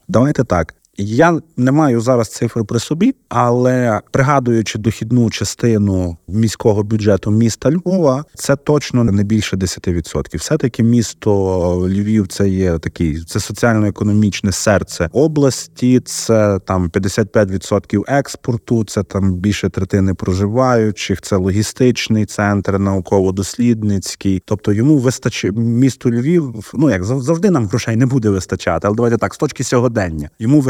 Давайте 0.09 0.45
так. 0.45 0.75
Я 0.99 1.41
не 1.57 1.73
маю 1.73 2.01
зараз 2.01 2.29
цифри 2.29 2.65
при 2.65 2.81
собі, 2.81 3.15
але 3.29 4.01
пригадуючи 4.11 4.79
дохідну 4.79 5.31
частину 5.31 6.17
міського 6.29 6.83
бюджету 6.83 7.31
міста 7.31 7.71
Львова, 7.71 8.25
це 8.35 8.57
точно 8.57 9.05
не 9.05 9.25
більше 9.25 9.57
10%. 9.57 10.39
Все 10.39 10.57
таки 10.57 10.83
місто 10.83 11.89
Львів 11.89 12.29
це 12.29 12.49
є 12.49 12.79
такий 12.79 13.21
це 13.25 13.41
соціально-економічне 13.41 14.53
серце 14.53 15.09
області. 15.13 16.01
Це 16.01 16.59
там 16.65 16.89
55% 16.89 18.03
експорту, 18.09 18.85
це 18.85 19.03
там 19.03 19.35
більше 19.35 19.69
третини 19.69 20.15
проживаючих, 20.15 21.21
це 21.21 21.37
логістичний 21.37 22.27
центр, 22.27 22.79
науково-дослідницький. 22.79 24.43
Тобто 24.45 24.73
йому 24.73 24.99
вистачає 24.99 25.53
місту 25.53 26.11
Львів. 26.11 26.73
Ну 26.75 26.91
як 26.91 27.05
завжди 27.05 27.51
нам 27.51 27.67
грошей 27.67 27.97
не 27.97 28.07
буде 28.07 28.31
вистачати, 28.31 28.87
але 28.87 28.97
давайте 28.97 29.19
так 29.19 29.35
з 29.35 29.39
точки 29.39 29.65
сьогодення 29.65 30.31
йому 30.39 30.61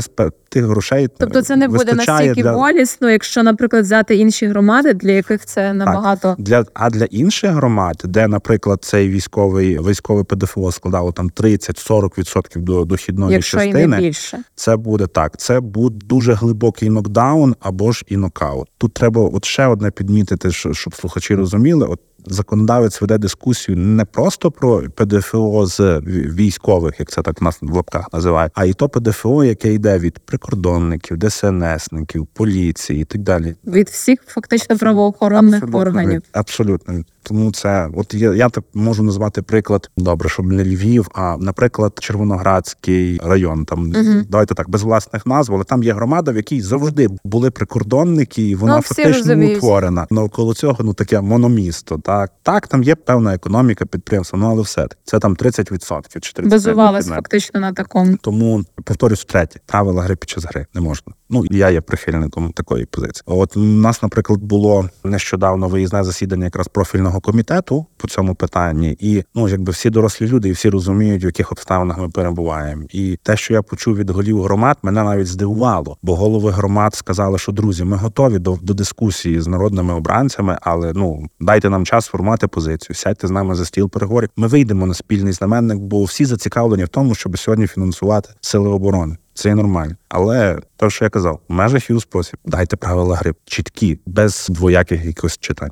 тих 0.48 0.64
грошей. 0.64 1.08
Тобто 1.18 1.42
це 1.42 1.56
не 1.56 1.68
буде 1.68 1.92
настільки 1.92 2.42
для... 2.42 2.52
болісно, 2.52 3.10
якщо, 3.10 3.42
наприклад, 3.42 3.82
взяти 3.82 4.16
інші 4.16 4.46
громади, 4.46 4.94
для 4.94 5.10
яких 5.10 5.44
це 5.44 5.72
набагато 5.72 6.28
так. 6.28 6.40
для 6.40 6.64
а 6.74 6.90
для 6.90 7.04
інших 7.04 7.50
громад, 7.50 8.02
де, 8.04 8.28
наприклад, 8.28 8.78
цей 8.82 9.08
військовий 9.08 9.78
військовий 9.78 10.24
ПДФО 10.24 10.72
складало 10.72 11.12
там 11.12 11.30
30-40% 11.30 12.58
до 12.58 12.84
дохідної 12.84 13.32
якщо 13.32 13.58
частини, 13.58 13.82
і 13.82 13.86
не 13.86 13.98
більше. 13.98 14.38
це 14.54 14.76
буде 14.76 15.06
так. 15.06 15.36
Це 15.36 15.60
буде 15.60 16.06
дуже 16.06 16.34
глибокий 16.34 16.88
нокдаун 16.88 17.56
або 17.60 17.92
ж 17.92 18.04
і 18.08 18.16
нокаут. 18.16 18.68
Тут 18.78 18.94
треба 18.94 19.20
от 19.20 19.44
ще 19.44 19.66
одне 19.66 19.90
підмітити, 19.90 20.50
щоб 20.50 20.94
слухачі 20.94 21.34
розуміли. 21.34 21.86
От 21.86 22.00
законодавець 22.26 23.00
веде 23.00 23.18
дискусію 23.18 23.76
не 23.76 24.04
просто 24.04 24.50
про 24.50 24.82
ПДФО 24.94 25.66
з 25.66 26.00
військових, 26.06 27.00
як 27.00 27.10
це 27.10 27.22
так 27.22 27.42
нас 27.42 27.58
в 27.62 27.76
лапках 27.76 28.08
називають, 28.12 28.52
а 28.54 28.64
і 28.64 28.72
то 28.72 28.88
ПДФО, 28.88 29.44
яке 29.44 29.72
йде 29.74 29.98
від 29.98 30.18
прикордонників, 30.18 31.18
ДСНСників, 31.18 32.26
поліції 32.26 33.00
і 33.00 33.04
так 33.04 33.22
далі. 33.22 33.54
Від 33.66 33.88
всіх 33.88 34.18
фактично 34.26 34.78
правоохоронних 34.78 35.62
абсолютно, 35.62 35.80
органів. 35.80 36.22
Абсолютно. 36.32 37.02
Тому 37.28 37.52
це, 37.52 37.88
от 37.94 38.14
я 38.14 38.34
я 38.34 38.48
так 38.48 38.64
можу 38.74 39.02
назвати 39.02 39.42
приклад 39.42 39.90
добре, 39.96 40.28
щоб 40.28 40.46
не 40.46 40.64
Львів, 40.64 41.08
а 41.14 41.36
наприклад, 41.40 41.92
Червоноградський 42.00 43.20
район. 43.24 43.64
Там 43.64 43.92
uh 43.92 44.24
давайте 44.28 44.54
так 44.54 44.70
без 44.70 44.82
власних 44.82 45.26
назв, 45.26 45.54
але 45.54 45.64
там 45.64 45.82
є 45.82 45.92
громада, 45.92 46.32
в 46.32 46.36
якій 46.36 46.60
завжди 46.60 47.08
були 47.24 47.50
прикордонники, 47.50 48.48
і 48.48 48.54
вона 48.54 48.76
ну, 48.76 48.82
фактично 48.82 49.46
утворена. 49.46 50.06
Навколо 50.10 50.54
цього 50.54 50.76
ну 50.80 50.94
таке 50.94 51.20
мономісто. 51.20 51.98
Так, 52.16 52.32
так, 52.42 52.68
там 52.68 52.82
є 52.82 52.94
певна 52.94 53.34
економіка 53.34 53.86
підприємства, 53.86 54.38
ну 54.38 54.50
але 54.50 54.62
все 54.62 54.86
це 55.04 55.18
там 55.18 55.34
30% 55.34 56.20
чи 56.20 56.42
30%. 56.42 56.48
Базувалась 56.48 57.08
фактично 57.08 57.60
на 57.60 57.72
такому. 57.72 58.16
Тому 58.16 58.64
повторюсь 58.84 59.20
втретє, 59.20 59.60
правила 59.66 60.02
гри 60.02 60.16
під 60.16 60.30
час 60.30 60.44
гри 60.44 60.66
не 60.74 60.80
можна. 60.80 61.12
Ну 61.30 61.44
я 61.50 61.70
є 61.70 61.80
прихильником 61.80 62.52
такої 62.52 62.86
позиції. 62.86 63.22
От 63.26 63.56
у 63.56 63.60
нас, 63.60 64.02
наприклад, 64.02 64.40
було 64.40 64.88
нещодавно 65.04 65.68
виїзне 65.68 66.04
засідання 66.04 66.44
якраз 66.44 66.68
профільного 66.68 67.20
комітету 67.20 67.86
по 67.96 68.08
цьому 68.08 68.34
питанні, 68.34 68.96
і 69.00 69.24
ну 69.34 69.48
якби 69.48 69.72
всі 69.72 69.90
дорослі 69.90 70.26
люди, 70.26 70.48
і 70.48 70.52
всі 70.52 70.68
розуміють, 70.68 71.24
в 71.24 71.26
яких 71.26 71.52
обставинах 71.52 71.98
ми 71.98 72.08
перебуваємо. 72.08 72.82
І 72.90 73.18
те, 73.22 73.36
що 73.36 73.54
я 73.54 73.62
почув 73.62 73.96
від 73.96 74.10
голів 74.10 74.42
громад, 74.42 74.78
мене 74.82 75.02
навіть 75.02 75.26
здивувало, 75.26 75.96
бо 76.02 76.16
голови 76.16 76.50
громад 76.50 76.94
сказали, 76.94 77.38
що 77.38 77.52
друзі, 77.52 77.84
ми 77.84 77.96
готові 77.96 78.38
до, 78.38 78.58
до 78.62 78.74
дискусії 78.74 79.40
з 79.40 79.46
народними 79.46 79.94
обранцями, 79.94 80.58
але 80.62 80.92
ну 80.92 81.26
дайте 81.40 81.70
нам 81.70 81.86
час 81.86 81.95
формувати 82.04 82.46
позицію, 82.46 82.96
сядьте 82.96 83.26
з 83.26 83.30
нами 83.30 83.54
за 83.54 83.64
стіл 83.64 83.90
переговорів. 83.90 84.30
Ми 84.36 84.46
вийдемо 84.46 84.86
на 84.86 84.94
спільний 84.94 85.32
знаменник, 85.32 85.78
бо 85.78 86.04
всі 86.04 86.24
зацікавлені 86.24 86.84
в 86.84 86.88
тому, 86.88 87.14
щоб 87.14 87.38
сьогодні 87.38 87.66
фінансувати 87.66 88.30
сили 88.40 88.68
оборони. 88.68 89.16
Це 89.34 89.48
є 89.48 89.54
нормально. 89.54 89.94
Але 90.08 90.58
те, 90.76 90.90
що 90.90 91.04
я 91.04 91.10
казав, 91.10 91.40
в 91.48 91.52
межах 91.52 91.90
і 91.90 91.94
у 91.94 92.00
спосіб 92.00 92.38
дайте 92.44 92.76
правила 92.76 93.16
гри 93.16 93.34
чіткі, 93.44 94.00
без 94.06 94.46
двояких 94.50 95.04
якихось 95.04 95.38
читань. 95.38 95.70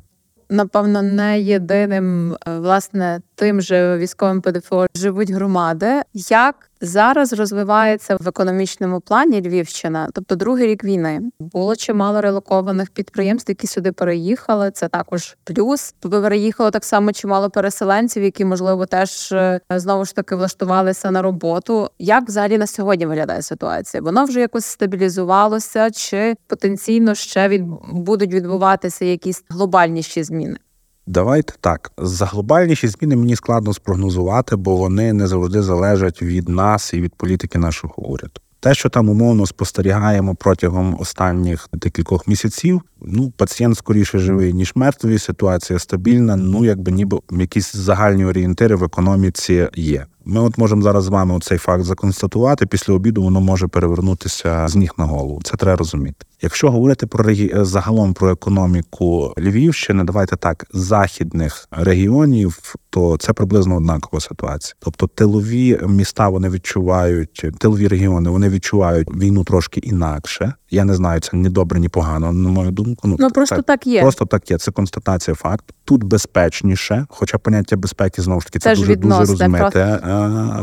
Напевно, 0.49 1.01
не 1.01 1.41
єдиним 1.41 2.33
е, 2.33 2.59
власне 2.59 3.21
тим 3.35 3.61
же 3.61 3.97
військовим 3.97 4.41
ПДФО 4.41 4.87
живуть 4.95 5.31
громади. 5.31 6.01
Як 6.13 6.55
зараз 6.81 7.33
розвивається 7.33 8.17
в 8.19 8.27
економічному 8.27 8.99
плані 8.99 9.41
Львівщина, 9.41 10.09
тобто 10.13 10.35
другий 10.35 10.67
рік 10.67 10.83
війни, 10.83 11.21
було 11.39 11.75
чимало 11.75 12.21
релокованих 12.21 12.89
підприємств, 12.89 13.51
які 13.51 13.67
сюди 13.67 13.91
переїхали. 13.91 14.71
Це 14.71 14.87
також 14.87 15.37
плюс. 15.43 15.95
Тобто 15.99 16.21
переїхало 16.21 16.71
так 16.71 16.85
само 16.85 17.11
чимало 17.11 17.49
переселенців, 17.49 18.23
які 18.23 18.45
можливо 18.45 18.85
теж 18.85 19.31
е, 19.31 19.59
знову 19.69 20.05
ж 20.05 20.15
таки 20.15 20.35
влаштувалися 20.35 21.11
на 21.11 21.21
роботу. 21.21 21.89
Як 21.99 22.27
взагалі 22.27 22.57
на 22.57 22.67
сьогодні 22.67 23.05
виглядає 23.05 23.41
ситуація? 23.41 24.03
Воно 24.03 24.25
вже 24.25 24.39
якось 24.39 24.65
стабілізувалося, 24.65 25.91
чи 25.91 26.35
потенційно 26.47 27.15
ще 27.15 27.47
від 27.47 27.63
будуть 27.91 28.33
відбуватися 28.33 29.05
якісь 29.05 29.43
глобальніші 29.49 30.23
зміни? 30.23 30.57
Давайте 31.07 31.53
так. 31.61 31.91
За 31.97 32.25
глобальніші 32.25 32.87
зміни 32.87 33.15
мені 33.15 33.35
складно 33.35 33.73
спрогнозувати, 33.73 34.55
бо 34.55 34.75
вони 34.75 35.13
не 35.13 35.27
завжди 35.27 35.61
залежать 35.61 36.21
від 36.21 36.49
нас 36.49 36.93
і 36.93 37.01
від 37.01 37.15
політики 37.15 37.59
нашого 37.59 37.93
уряду. 37.97 38.41
Те, 38.59 38.73
що 38.73 38.89
там 38.89 39.09
умовно 39.09 39.45
спостерігаємо 39.45 40.35
протягом 40.35 40.97
останніх 40.99 41.69
декількох 41.73 42.27
місяців, 42.27 42.81
ну 43.01 43.33
пацієнт 43.37 43.77
скоріше 43.77 44.19
живий 44.19 44.53
ніж 44.53 44.71
мертвий. 44.75 45.19
Ситуація 45.19 45.79
стабільна. 45.79 46.35
Ну 46.35 46.65
якби 46.65 46.91
ніби 46.91 47.19
якісь 47.31 47.75
загальні 47.75 48.25
орієнтири 48.25 48.75
в 48.75 48.83
економіці 48.83 49.67
є. 49.75 50.05
Ми 50.25 50.41
от 50.41 50.57
можемо 50.57 50.81
зараз 50.81 51.03
з 51.03 51.07
вами 51.07 51.39
цей 51.39 51.57
факт 51.57 51.83
законстатувати. 51.83 52.65
Після 52.65 52.93
обіду 52.93 53.23
воно 53.23 53.41
може 53.41 53.67
перевернутися 53.67 54.67
з 54.67 54.75
ніг 54.75 54.91
на 54.97 55.05
голову. 55.05 55.41
Це 55.43 55.57
треба 55.57 55.77
розуміти. 55.77 56.25
Якщо 56.41 56.71
говорити 56.71 57.07
про 57.07 57.23
регі... 57.23 57.53
загалом 57.55 58.13
про 58.13 58.31
економіку 58.31 59.33
Львівщини, 59.37 60.03
давайте 60.03 60.35
так 60.35 60.65
західних 60.73 61.67
регіонів, 61.71 62.75
то 62.89 63.17
це 63.17 63.33
приблизно 63.33 63.75
однакова 63.75 64.21
ситуація. 64.21 64.75
Тобто 64.79 65.07
тилові 65.07 65.79
міста 65.87 66.29
вони 66.29 66.49
відчувають, 66.49 67.45
тилові 67.59 67.87
регіони 67.87 68.29
вони 68.29 68.49
відчувають 68.49 69.07
війну 69.15 69.43
трошки 69.43 69.79
інакше. 69.79 70.53
Я 70.71 70.85
не 70.85 70.95
знаю, 70.95 71.19
це 71.19 71.37
ні 71.37 71.49
добре, 71.49 71.79
ні 71.79 71.89
погано. 71.89 72.31
На 72.31 72.49
мою 72.49 72.71
думку, 72.71 73.07
ну, 73.07 73.15
ну 73.19 73.29
просто 73.29 73.55
так, 73.55 73.65
так 73.65 73.87
є. 73.87 74.01
Просто 74.01 74.25
так 74.25 74.51
є. 74.51 74.57
Це 74.57 74.71
констатація 74.71 75.35
факту. 75.35 75.73
Тут 75.85 76.03
безпечніше, 76.03 77.05
хоча 77.09 77.37
поняття 77.37 77.77
безпеки 77.77 78.21
знову 78.21 78.41
ж 78.41 78.47
таки 78.47 78.59
це, 78.59 78.75
це 78.75 78.81
дуже 78.81 78.95
дуже 78.95 79.19
розуміти 79.19 79.99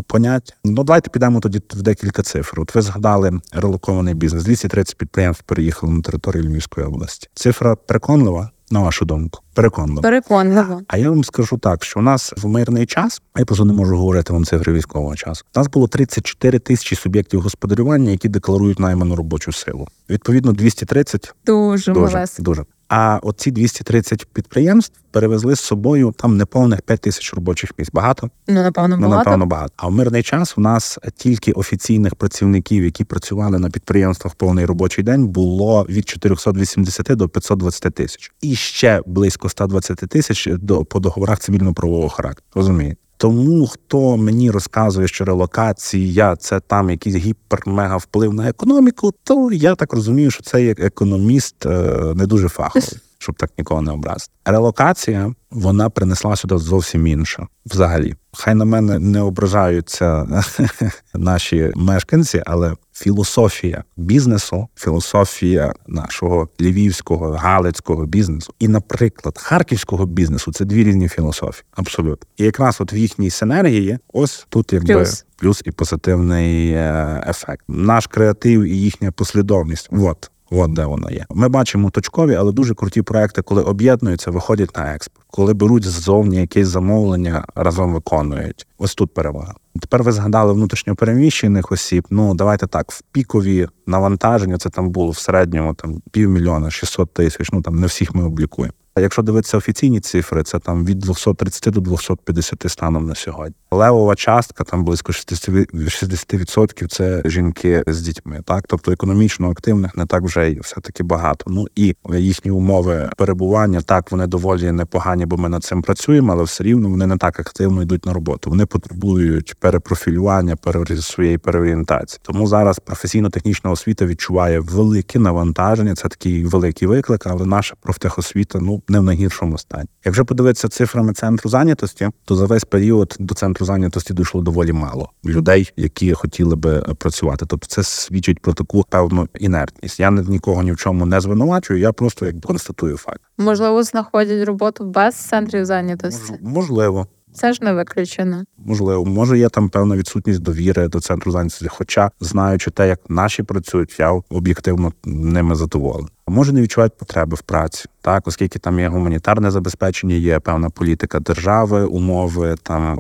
поняття. 0.07 0.55
Ну 0.65 0.85
давайте 0.85 1.11
підемо 1.11 1.41
тоді 1.41 1.61
в 1.75 1.83
декілька 1.83 2.23
цифр. 2.23 2.61
От 2.61 2.75
ви 2.75 2.83
згадали 2.83 3.41
релокований 3.53 4.15
бізнес. 4.15 4.45
230 4.45 4.97
підприємств 4.97 5.45
переїхали 5.47 5.93
на 5.93 6.03
територію 6.03 6.45
Львівської 6.45 6.87
області. 6.87 7.29
Цифра 7.35 7.77
переконлива. 7.77 8.51
На 8.71 8.81
вашу 8.81 9.05
думку, 9.05 9.41
переконливо. 9.55 10.03
Переконливо. 10.03 10.81
А 10.89 10.99
я 10.99 11.11
вам 11.11 11.25
скажу 11.25 11.59
так, 11.59 11.85
що 11.85 12.01
у 12.01 12.03
нас 12.03 12.33
в 12.37 12.47
мирний 12.47 12.87
час, 12.87 13.23
я 13.37 13.45
просто 13.45 13.65
не 13.65 13.73
можу 13.73 13.97
говорити 13.97 14.33
вам 14.33 14.45
цифри 14.45 14.73
військового 14.73 15.17
часу. 15.17 15.45
У 15.57 15.59
нас 15.59 15.69
було 15.69 15.89
34 15.89 16.59
тисячі 16.59 16.97
суб'єктів 16.97 17.41
господарювання, 17.41 18.11
які 18.11 18.29
декларують 18.29 18.79
найману 18.79 19.17
робочу 19.17 19.53
силу. 19.53 19.89
Відповідно, 20.11 20.53
230 20.53 21.35
дуже 21.47 21.93
дуже, 21.93 22.27
дуже. 22.39 22.65
А 22.95 23.21
оці 23.23 23.51
230 23.51 24.27
підприємств 24.33 25.01
перевезли 25.11 25.57
з 25.57 25.61
собою 25.61 26.15
там 26.19 26.37
неповних 26.37 26.83
5 26.83 27.01
тисяч 27.01 27.35
робочих 27.35 27.71
місць. 27.79 27.91
Багато 27.93 28.31
ну 28.49 28.63
напевно 28.63 28.97
ну, 28.97 29.09
багато. 29.09 29.31
напевно 29.31 29.47
багато. 29.47 29.73
А 29.77 29.89
в 29.89 29.93
мирний 29.93 30.23
час 30.23 30.59
у 30.59 30.61
нас 30.61 30.99
тільки 31.17 31.53
офіційних 31.53 32.15
працівників, 32.15 32.85
які 32.85 33.05
працювали 33.05 33.59
на 33.59 33.71
підприємствах 33.71 34.35
повний 34.35 34.65
робочий 34.65 35.05
день, 35.05 35.27
було 35.27 35.87
від 35.89 36.09
480 36.09 37.07
до 37.17 37.29
520 37.29 37.95
тисяч, 37.95 38.33
і 38.41 38.55
ще 38.55 39.03
близько 39.07 39.49
120 39.49 39.99
тисяч 39.99 40.49
до 40.53 40.85
по 40.85 41.01
договорах 41.01 41.39
цивільно-правового 41.39 42.09
характеру. 42.09 42.47
Розумієте? 42.55 43.02
Тому 43.23 43.67
хто 43.67 44.17
мені 44.17 44.51
розказує, 44.51 45.09
що 45.09 45.25
релокація 45.25 46.37
це 46.37 46.61
там 46.61 46.91
якийсь 46.91 47.17
гіпер-мега 47.17 47.97
вплив 47.97 48.35
на 48.35 48.49
економіку, 48.49 49.13
то 49.25 49.53
я 49.53 49.75
так 49.75 49.93
розумію, 49.93 50.31
що 50.31 50.43
цей 50.43 50.71
економіст 50.71 51.67
е, 51.67 51.69
не 52.15 52.27
дуже 52.27 52.49
фаховий, 52.49 52.89
щоб 53.23 53.37
так 53.37 53.51
нікого 53.59 53.83
не 53.83 53.93
образити. 53.93 54.33
Релокація 54.45 55.35
вона 55.51 55.91
принесла 55.91 56.37
сюди 56.37 56.59
зовсім 56.59 57.07
інше 57.07 57.47
взагалі. 57.67 58.15
Хай 58.33 58.55
на 58.55 58.65
мене 58.65 58.99
не 58.99 59.21
ображаються 59.21 60.27
наші 61.15 61.73
мешканці, 61.75 62.43
але 62.47 62.75
філософія 62.93 63.85
бізнесу, 63.97 64.69
філософія 64.77 65.75
нашого 65.87 66.49
львівського, 66.61 67.31
галицького 67.31 68.07
бізнесу 68.07 68.55
і, 68.59 68.69
наприклад, 68.69 69.39
харківського 69.39 70.07
бізнесу 70.07 70.53
це 70.53 70.65
дві 70.65 70.85
різні 70.85 71.09
філософії. 71.09 71.65
Абсолютно. 71.71 72.29
І 72.37 72.45
якраз 72.45 72.81
от 72.81 72.93
в 72.93 72.95
їхній 72.95 73.31
синергії, 73.31 73.99
ось 74.13 74.47
тут 74.49 74.73
якби 74.73 74.95
плюс, 74.95 75.25
плюс 75.37 75.63
і 75.65 75.71
позитивний 75.71 76.71
е, 76.71 77.25
ефект. 77.29 77.65
Наш 77.69 78.07
креатив 78.07 78.63
і 78.63 78.77
їхня 78.77 79.13
послідовність. 79.13 79.89
От. 79.93 80.31
От 80.55 80.73
де 80.73 80.85
воно 80.85 81.11
є. 81.11 81.27
Ми 81.31 81.49
бачимо 81.49 81.91
точкові, 81.91 82.35
але 82.35 82.53
дуже 82.53 82.75
круті 82.75 83.03
проекти, 83.03 83.43
коли 83.43 83.63
об'єднуються, 83.63 84.31
виходять 84.31 84.77
на 84.77 84.95
експорт, 84.95 85.27
коли 85.31 85.55
беруть 85.55 85.85
ззовні 85.85 86.37
якесь 86.37 86.69
замовлення, 86.69 87.45
разом 87.55 87.93
виконують. 87.95 88.67
Ось 88.79 88.95
тут 88.95 89.15
перевага. 89.15 89.55
Тепер 89.81 90.03
ви 90.03 90.13
згадали 90.13 90.53
внутрішньопереміщених 90.53 91.73
осіб. 91.73 92.07
Ну 92.11 92.35
давайте 92.35 92.67
так, 92.67 92.93
в 92.93 93.03
пікові 93.13 93.69
навантаження 93.87 94.59
це 94.59 94.71
там 94.71 94.91
було 94.91 95.11
в 95.11 95.19
середньому 95.19 95.75
там 95.75 96.03
півмільйона, 96.11 96.71
600 96.71 97.15
тисяч. 97.15 97.53
Ну 97.53 97.63
там 97.63 97.81
не 97.81 97.87
всіх 97.87 98.15
ми 98.15 98.25
облікуємо. 98.25 98.75
А 98.95 99.01
якщо 99.01 99.23
дивитися 99.23 99.57
офіційні 99.57 100.01
цифри, 100.01 100.43
це 100.43 100.59
там 100.59 100.85
від 100.85 100.99
230 100.99 101.75
до 101.75 101.81
250 101.81 102.65
станом 102.67 103.07
на 103.07 103.15
сьогодні. 103.15 103.55
Левова 103.71 104.15
частка 104.15 104.65
там 104.65 104.85
близько 104.85 105.13
60% 105.13 106.87
це 106.89 107.23
жінки 107.25 107.83
з 107.87 108.01
дітьми. 108.01 108.41
Так, 108.45 108.65
тобто 108.69 108.93
економічно 108.93 109.51
активних 109.51 109.97
не 109.97 110.07
так 110.07 110.23
вже 110.23 110.51
й 110.51 110.61
все 110.61 110.81
таки 110.81 111.03
багато. 111.03 111.45
Ну 111.49 111.67
і 111.77 111.97
їхні 112.15 112.51
умови 112.51 113.11
перебування 113.17 113.81
так 113.81 114.13
вони 114.13 114.27
доволі 114.27 114.73
непогані, 114.73 115.27
бо 115.27 115.37
ми 115.37 115.49
над 115.49 115.65
цим 115.65 115.83
працюємо, 115.83 116.33
але 116.33 116.43
все 116.43 116.65
рівно 116.65 116.89
вони 116.89 117.07
не 117.07 117.17
так 117.17 117.41
активно 117.41 117.83
йдуть 117.83 118.07
на 118.07 118.13
роботу. 118.13 118.51
Вони 118.51 118.67
потребують 118.67 119.55
перепрофілювання, 119.61 120.57
своєї 121.01 121.39
переорієнтації. 121.39 122.21
Тому 122.23 122.47
зараз 122.47 122.79
професійно-технічна 122.79 123.71
освіта 123.71 124.07
відчуває 124.07 124.61
велике 124.61 125.19
навантаження. 125.19 125.95
Це 125.95 126.09
такий 126.09 126.45
великий 126.45 126.89
виклик, 126.89 127.27
але 127.27 127.47
наша 127.47 127.75
профтехосвіта 127.81 128.59
ну 128.61 128.82
не 128.89 129.01
в 129.01 129.03
найгіршому 129.03 129.59
стані. 129.59 129.89
Якщо 130.05 130.25
подивитися 130.25 130.69
цифрами 130.69 131.13
центру 131.13 131.51
зайнятості, 131.51 132.09
то 132.25 132.37
за 132.37 132.47
весь 132.47 132.65
період 132.65 133.17
до 133.19 133.35
центру 133.35 133.67
зайнятості 133.67 134.15
дійшло 134.15 134.43
доволі 134.43 134.73
мало 134.73 135.11
людей, 135.25 135.73
які 135.77 136.13
хотіли 136.13 136.57
би 136.57 136.81
працювати. 136.99 137.47
Тобто, 137.49 137.67
це 137.67 137.83
свідчить 137.83 138.41
про 138.41 138.53
таку 138.53 138.85
певну 138.89 139.29
інертність. 139.39 140.01
Я 140.01 140.11
нікого 140.11 140.63
ні 140.63 140.73
в 140.73 140.77
чому 140.77 141.07
не 141.07 141.21
звинувачую. 141.21 141.81
Я 141.81 141.93
просто 141.93 142.27
як 142.27 142.41
констатую 142.41 142.97
факт. 142.97 143.21
Можливо, 143.39 143.83
знаходять 143.83 144.47
роботу 144.47 144.85
без 144.85 145.15
центрів 145.15 145.65
зайнятості. 145.65 146.35
Можливо. 146.43 147.07
Це 147.35 147.53
ж 147.53 147.65
не 147.65 147.73
виключено. 147.73 148.45
Можливо, 148.59 149.05
може 149.05 149.39
є 149.39 149.49
там 149.49 149.69
певна 149.69 149.97
відсутність 149.97 150.41
довіри 150.41 150.89
до 150.89 151.01
центру 151.01 151.33
зайнятості. 151.33 151.69
Хоча, 151.69 152.11
знаючи 152.21 152.71
те, 152.71 152.89
як 152.89 153.01
наші 153.09 153.43
працюють, 153.43 153.97
я 153.99 154.23
об'єктивно 154.31 154.93
ними 155.05 155.55
задоволений. 155.55 156.11
Може 156.29 156.53
не 156.53 156.63
відчувають 156.63 156.97
потреби 156.99 157.37
в 157.37 157.43
праці, 157.43 157.85
так 158.01 158.29
оскільки 158.29 158.59
там 158.59 158.81
є 158.81 158.89
гуманітарне 158.89 159.51
забезпечення, 159.51 160.15
є 160.15 160.39
певна 160.39 160.71
політика 160.71 161.21
держави, 161.21 161.85
умови 161.85 162.55
там 162.63 162.99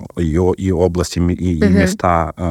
і, 0.58 0.72
області, 0.72 1.22
і, 1.40 1.58
і 1.58 1.68
міста 1.68 2.32
е, 2.38 2.42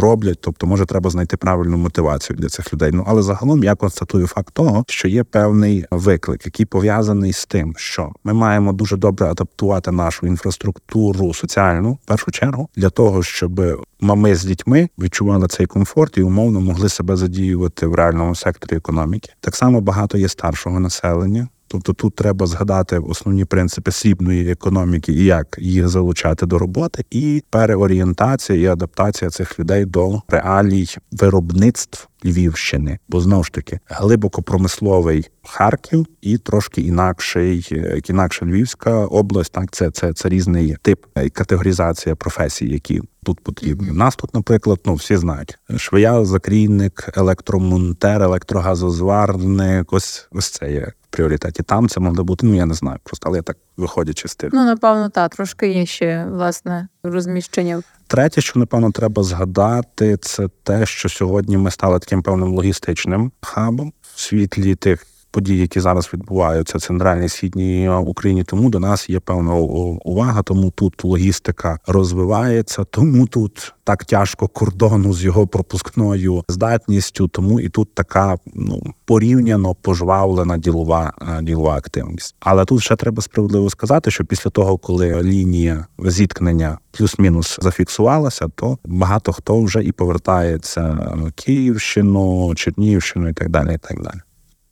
роблять. 0.00 0.38
Тобто, 0.40 0.66
може, 0.66 0.86
треба 0.86 1.10
знайти 1.10 1.36
правильну 1.36 1.76
мотивацію 1.76 2.36
для 2.36 2.48
цих 2.48 2.72
людей. 2.72 2.90
Ну 2.94 3.04
але 3.06 3.22
загалом 3.22 3.64
я 3.64 3.74
констатую 3.74 4.26
факт 4.26 4.54
того, 4.54 4.84
що 4.88 5.08
є 5.08 5.24
певний 5.24 5.84
виклик, 5.90 6.46
який 6.46 6.66
пов'язаний 6.66 7.32
з 7.32 7.46
тим, 7.46 7.74
що 7.76 8.12
ми 8.24 8.32
маємо 8.32 8.72
дуже 8.72 8.96
добре 8.96 9.26
адаптувати 9.26 9.92
нашу 9.92 10.26
інфраструктуру 10.26 11.34
соціальну 11.34 11.92
в 11.92 12.06
першу 12.06 12.30
чергу 12.30 12.68
для 12.76 12.90
того, 12.90 13.22
щоб 13.22 13.60
мами 14.00 14.34
з 14.34 14.44
дітьми 14.44 14.88
відчували 14.98 15.48
цей 15.48 15.66
комфорт 15.66 16.18
і 16.18 16.22
умовно 16.22 16.60
могли 16.60 16.88
себе 16.88 17.16
задіювати 17.16 17.86
в 17.86 17.94
реальному 17.94 18.34
секторі 18.34 18.76
економіки. 18.76 19.32
Так 19.40 19.56
само 19.56 19.80
багато 19.80 20.18
є 20.22 20.28
старшого 20.28 20.80
населення. 20.80 21.48
Тобто 21.72 21.92
тут 21.92 22.14
треба 22.14 22.46
згадати 22.46 22.98
основні 22.98 23.44
принципи 23.44 23.92
срібної 23.92 24.50
економіки 24.50 25.12
і 25.12 25.24
як 25.24 25.56
їх 25.60 25.88
залучати 25.88 26.46
до 26.46 26.58
роботи, 26.58 27.04
і 27.10 27.42
переорієнтація 27.50 28.58
і 28.58 28.66
адаптація 28.66 29.30
цих 29.30 29.58
людей 29.60 29.84
до 29.84 30.22
реалій 30.28 30.86
виробництв 31.12 32.08
Львівщини, 32.24 32.98
бо 33.08 33.20
знову 33.20 33.44
ж 33.44 33.52
таки 33.52 33.80
глибоко 33.86 34.42
промисловий 34.42 35.28
Харків 35.44 36.06
і 36.20 36.38
трошки 36.38 36.80
інакший, 36.80 37.68
інакша 38.08 38.46
Львівська 38.46 39.06
область. 39.06 39.52
Так, 39.52 39.70
це 39.70 39.90
це, 39.90 40.12
це 40.12 40.28
різний 40.28 40.76
тип 40.82 41.04
і 41.24 41.30
категоризація 41.30 42.14
професій, 42.14 42.68
які 42.68 43.02
тут 43.22 43.40
потрібні. 43.40 43.90
У 43.90 43.94
нас 43.94 44.16
тут, 44.16 44.34
наприклад, 44.34 44.80
ну 44.86 44.94
всі 44.94 45.16
знають 45.16 45.58
швея, 45.76 46.24
закрійник, 46.24 47.08
електромонтер, 47.16 48.22
електрогазозварник. 48.22 49.92
Ось 49.92 50.28
ось 50.32 50.50
це 50.50 50.72
є 50.72 50.92
пріоритеті. 51.12 51.62
Там 51.62 51.88
це 51.88 52.00
могло 52.00 52.24
бути. 52.24 52.46
Ну 52.46 52.54
я 52.54 52.66
не 52.66 52.74
знаю, 52.74 52.98
просто 53.04 53.28
але 53.28 53.38
я 53.38 53.42
так 53.42 53.56
виходячи 53.76 54.28
з 54.28 54.36
тим. 54.36 54.50
Ну 54.52 54.64
напевно, 54.64 55.08
так, 55.08 55.36
трошки 55.36 55.68
є 55.68 55.86
ще 55.86 56.26
власне 56.30 56.88
розміщення. 57.02 57.82
Третє, 58.06 58.40
що 58.40 58.58
напевно 58.58 58.90
треба 58.90 59.22
згадати, 59.22 60.16
це 60.16 60.48
те, 60.62 60.86
що 60.86 61.08
сьогодні 61.08 61.56
ми 61.56 61.70
стали 61.70 61.98
таким 61.98 62.22
певним 62.22 62.54
логістичним 62.54 63.32
хабом 63.40 63.92
в 64.14 64.20
світлі 64.20 64.74
тих 64.74 65.06
подій, 65.32 65.56
які 65.56 65.80
зараз 65.80 66.10
відбуваються 66.14 66.78
в 66.78 66.80
центральній 66.80 67.28
східній 67.28 67.88
Україні. 67.88 68.44
Тому 68.44 68.70
до 68.70 68.78
нас 68.78 69.10
є 69.10 69.20
певна 69.20 69.54
увага. 69.54 70.42
Тому 70.42 70.70
тут 70.70 71.04
логістика 71.04 71.78
розвивається, 71.86 72.84
тому 72.84 73.26
тут 73.26 73.74
так 73.84 74.04
тяжко 74.04 74.48
кордону 74.48 75.14
з 75.14 75.24
його 75.24 75.46
пропускною 75.46 76.44
здатністю. 76.48 77.28
Тому 77.28 77.60
і 77.60 77.68
тут 77.68 77.94
така 77.94 78.36
ну 78.54 78.82
порівняно 79.04 79.74
пожвавлена 79.74 80.58
ділова 80.58 81.12
ділова 81.42 81.76
активність. 81.76 82.34
Але 82.40 82.64
тут 82.64 82.82
ще 82.82 82.96
треба 82.96 83.22
справедливо 83.22 83.70
сказати, 83.70 84.10
що 84.10 84.24
після 84.24 84.50
того, 84.50 84.78
коли 84.78 85.22
лінія 85.22 85.86
зіткнення 85.98 86.78
плюс-мінус 86.90 87.58
зафіксувалася, 87.62 88.48
то 88.54 88.78
багато 88.84 89.32
хто 89.32 89.62
вже 89.62 89.84
і 89.84 89.92
повертається 89.92 90.82
на 91.16 91.30
Київщину, 91.34 92.54
Чернігівщину 92.54 93.28
і 93.28 93.32
так 93.32 93.48
далі. 93.48 93.74
І 93.74 93.78
так 93.78 94.02
далі. 94.02 94.20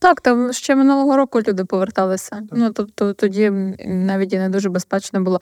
Так, 0.03 0.21
там 0.21 0.53
ще 0.53 0.77
минулого 0.77 1.17
року 1.17 1.41
люди 1.41 1.65
поверталися. 1.65 2.43
Ну 2.53 2.73
тобто 2.73 3.13
тоді 3.13 3.51
навіть 3.87 4.33
і 4.33 4.39
не 4.39 4.49
дуже 4.49 4.69
безпечно 4.69 5.21
було. 5.21 5.41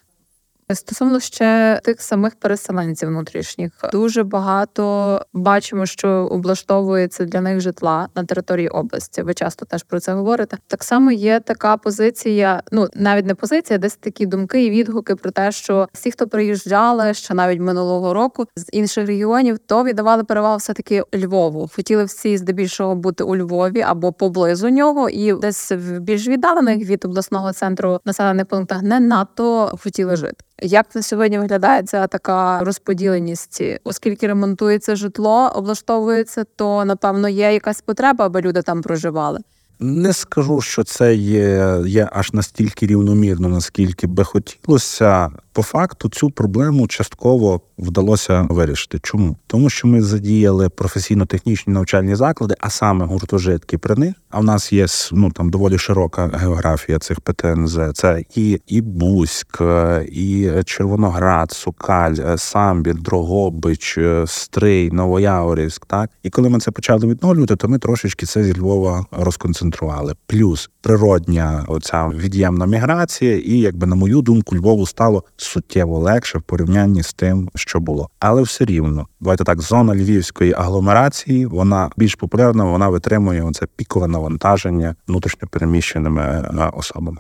Стосовно 0.75 1.21
ще 1.21 1.81
тих 1.85 2.03
самих 2.03 2.35
переселенців 2.35 3.09
внутрішніх, 3.09 3.73
дуже 3.93 4.23
багато 4.23 5.23
бачимо, 5.33 5.87
що 5.87 6.09
облаштовується 6.09 7.25
для 7.25 7.41
них 7.41 7.61
житла 7.61 8.09
на 8.15 8.25
території 8.25 8.69
області. 8.69 9.23
Ви 9.23 9.35
часто 9.35 9.67
теж 9.67 9.83
про 9.83 10.01
це 10.01 10.13
говорите. 10.13 10.57
Так 10.67 10.85
само 10.85 11.13
є 11.13 11.41
така 11.41 11.77
позиція, 11.77 12.63
ну 12.73 12.89
навіть 12.95 13.27
не 13.27 13.35
позиція, 13.35 13.79
десь 13.79 13.97
такі 13.97 14.27
думки 14.27 14.65
і 14.65 14.71
відгуки 14.71 15.17
про 15.17 15.31
те, 15.31 15.53
що 15.53 15.89
всі, 15.93 16.11
хто 16.11 16.29
приїжджали 16.29 17.15
ще 17.15 17.35
навіть 17.35 17.61
минулого 17.61 18.15
року 18.15 18.47
з 18.57 18.67
інших 18.73 19.07
регіонів, 19.07 19.59
то 19.59 19.85
віддавали 19.85 20.25
перевагу 20.25 20.57
все 20.57 20.73
таки 20.73 21.03
Львову. 21.15 21.71
Хотіли 21.77 22.05
всі 22.05 22.39
здебільшого 22.39 22.95
бути 22.95 23.25
у 23.25 23.37
Львові 23.37 23.81
або 23.81 24.13
поблизу 24.13 24.69
нього, 24.69 25.09
і 25.09 25.33
десь 25.33 25.73
в 25.73 25.99
більш 25.99 26.29
віддалених 26.29 26.89
від 26.89 27.05
обласного 27.05 27.53
центру 27.53 28.01
населених 28.05 28.47
пунктах 28.47 28.83
не 28.83 29.01
надто 29.01 29.77
хотіли 29.83 30.17
жити. 30.17 30.45
Як 30.63 30.95
на 30.95 31.03
сьогодні 31.03 31.39
виглядає 31.39 31.83
ця 31.83 32.07
така 32.07 32.61
розподіленість, 32.65 33.63
оскільки 33.85 34.27
ремонтується 34.27 34.97
житло, 34.97 35.53
облаштовується, 35.55 36.45
то 36.57 36.85
напевно 36.85 37.29
є 37.29 37.53
якась 37.53 37.81
потреба, 37.81 38.27
аби 38.27 38.41
люди 38.41 38.63
там 38.63 38.83
проживали. 38.83 39.41
Не 39.81 40.13
скажу, 40.13 40.61
що 40.61 40.85
це 40.85 41.15
є, 41.15 41.79
є 41.87 42.09
аж 42.13 42.33
настільки 42.33 42.87
рівномірно, 42.87 43.49
наскільки 43.49 44.07
би 44.07 44.25
хотілося. 44.25 45.31
По 45.59 45.63
факту 45.63 46.09
цю 46.09 46.31
проблему 46.31 46.87
частково 46.87 47.61
вдалося 47.79 48.47
вирішити. 48.51 48.99
Чому? 49.03 49.37
Тому 49.47 49.71
що 49.71 49.89
ми 49.89 50.03
задіяли 50.03 50.69
професійно-технічні 50.69 51.73
навчальні 51.73 52.15
заклади, 52.15 52.55
а 52.61 52.71
саме 52.71 53.07
гуртожитки 53.07 53.79
при 53.79 53.95
них. 53.95 54.15
А 54.31 54.41
в 54.41 54.45
нас 54.45 54.73
є 54.73 54.87
ну 55.13 55.31
там 55.31 55.51
доволі 55.51 55.79
широка 55.79 56.31
географія 56.35 56.99
цих 56.99 57.21
ПТНЗ. 57.21 57.79
Це 57.95 58.25
і 58.35 58.61
і 58.67 58.81
Бузьк, 58.81 59.63
і 60.13 60.51
Червоноград, 60.65 61.53
Сукаль, 61.53 62.37
Самбір, 62.37 62.95
Дрогобич, 62.95 63.99
Стрий, 64.27 64.91
Новояворівськ. 64.91 65.87
Так 65.87 66.11
і 66.23 66.31
коли 66.31 66.49
ми 66.49 66.61
це 66.61 66.71
почали 66.71 67.07
відновлювати, 67.07 67.57
то 67.57 67.69
ми 67.69 67.79
трошечки 67.79 68.27
це 68.27 68.45
зі 68.45 68.59
Львова 68.59 69.07
розконцентрували. 69.11 70.15
Плюс 70.27 70.71
природня 70.89 71.65
оця 71.69 72.09
від'ємна 72.09 72.67
міграція, 72.67 73.37
і 73.37 73.59
якби 73.59 73.87
на 73.87 73.95
мою 73.95 74.23
думку, 74.23 74.57
Львову 74.57 74.87
стало 74.87 75.25
суттєво 75.37 75.99
легше 75.99 76.39
в 76.39 76.43
порівнянні 76.43 77.03
з 77.03 77.13
тим, 77.13 77.51
що 77.55 77.81
було. 77.81 78.11
Але 78.21 78.43
все 78.43 78.65
рівно, 78.65 79.07
давайте 79.21 79.45
так, 79.45 79.61
зона 79.61 79.95
львівської 79.95 80.53
агломерації 80.53 81.47
вона 81.47 81.91
більш 81.97 82.15
популярна, 82.15 82.65
вона 82.65 82.89
витримує 82.89 83.43
оце 83.43 83.67
пікове 83.77 84.07
навантаження 84.07 84.95
внутрішньопереміщеними 85.09 86.23
е, 86.23 86.71
особами. 86.73 87.19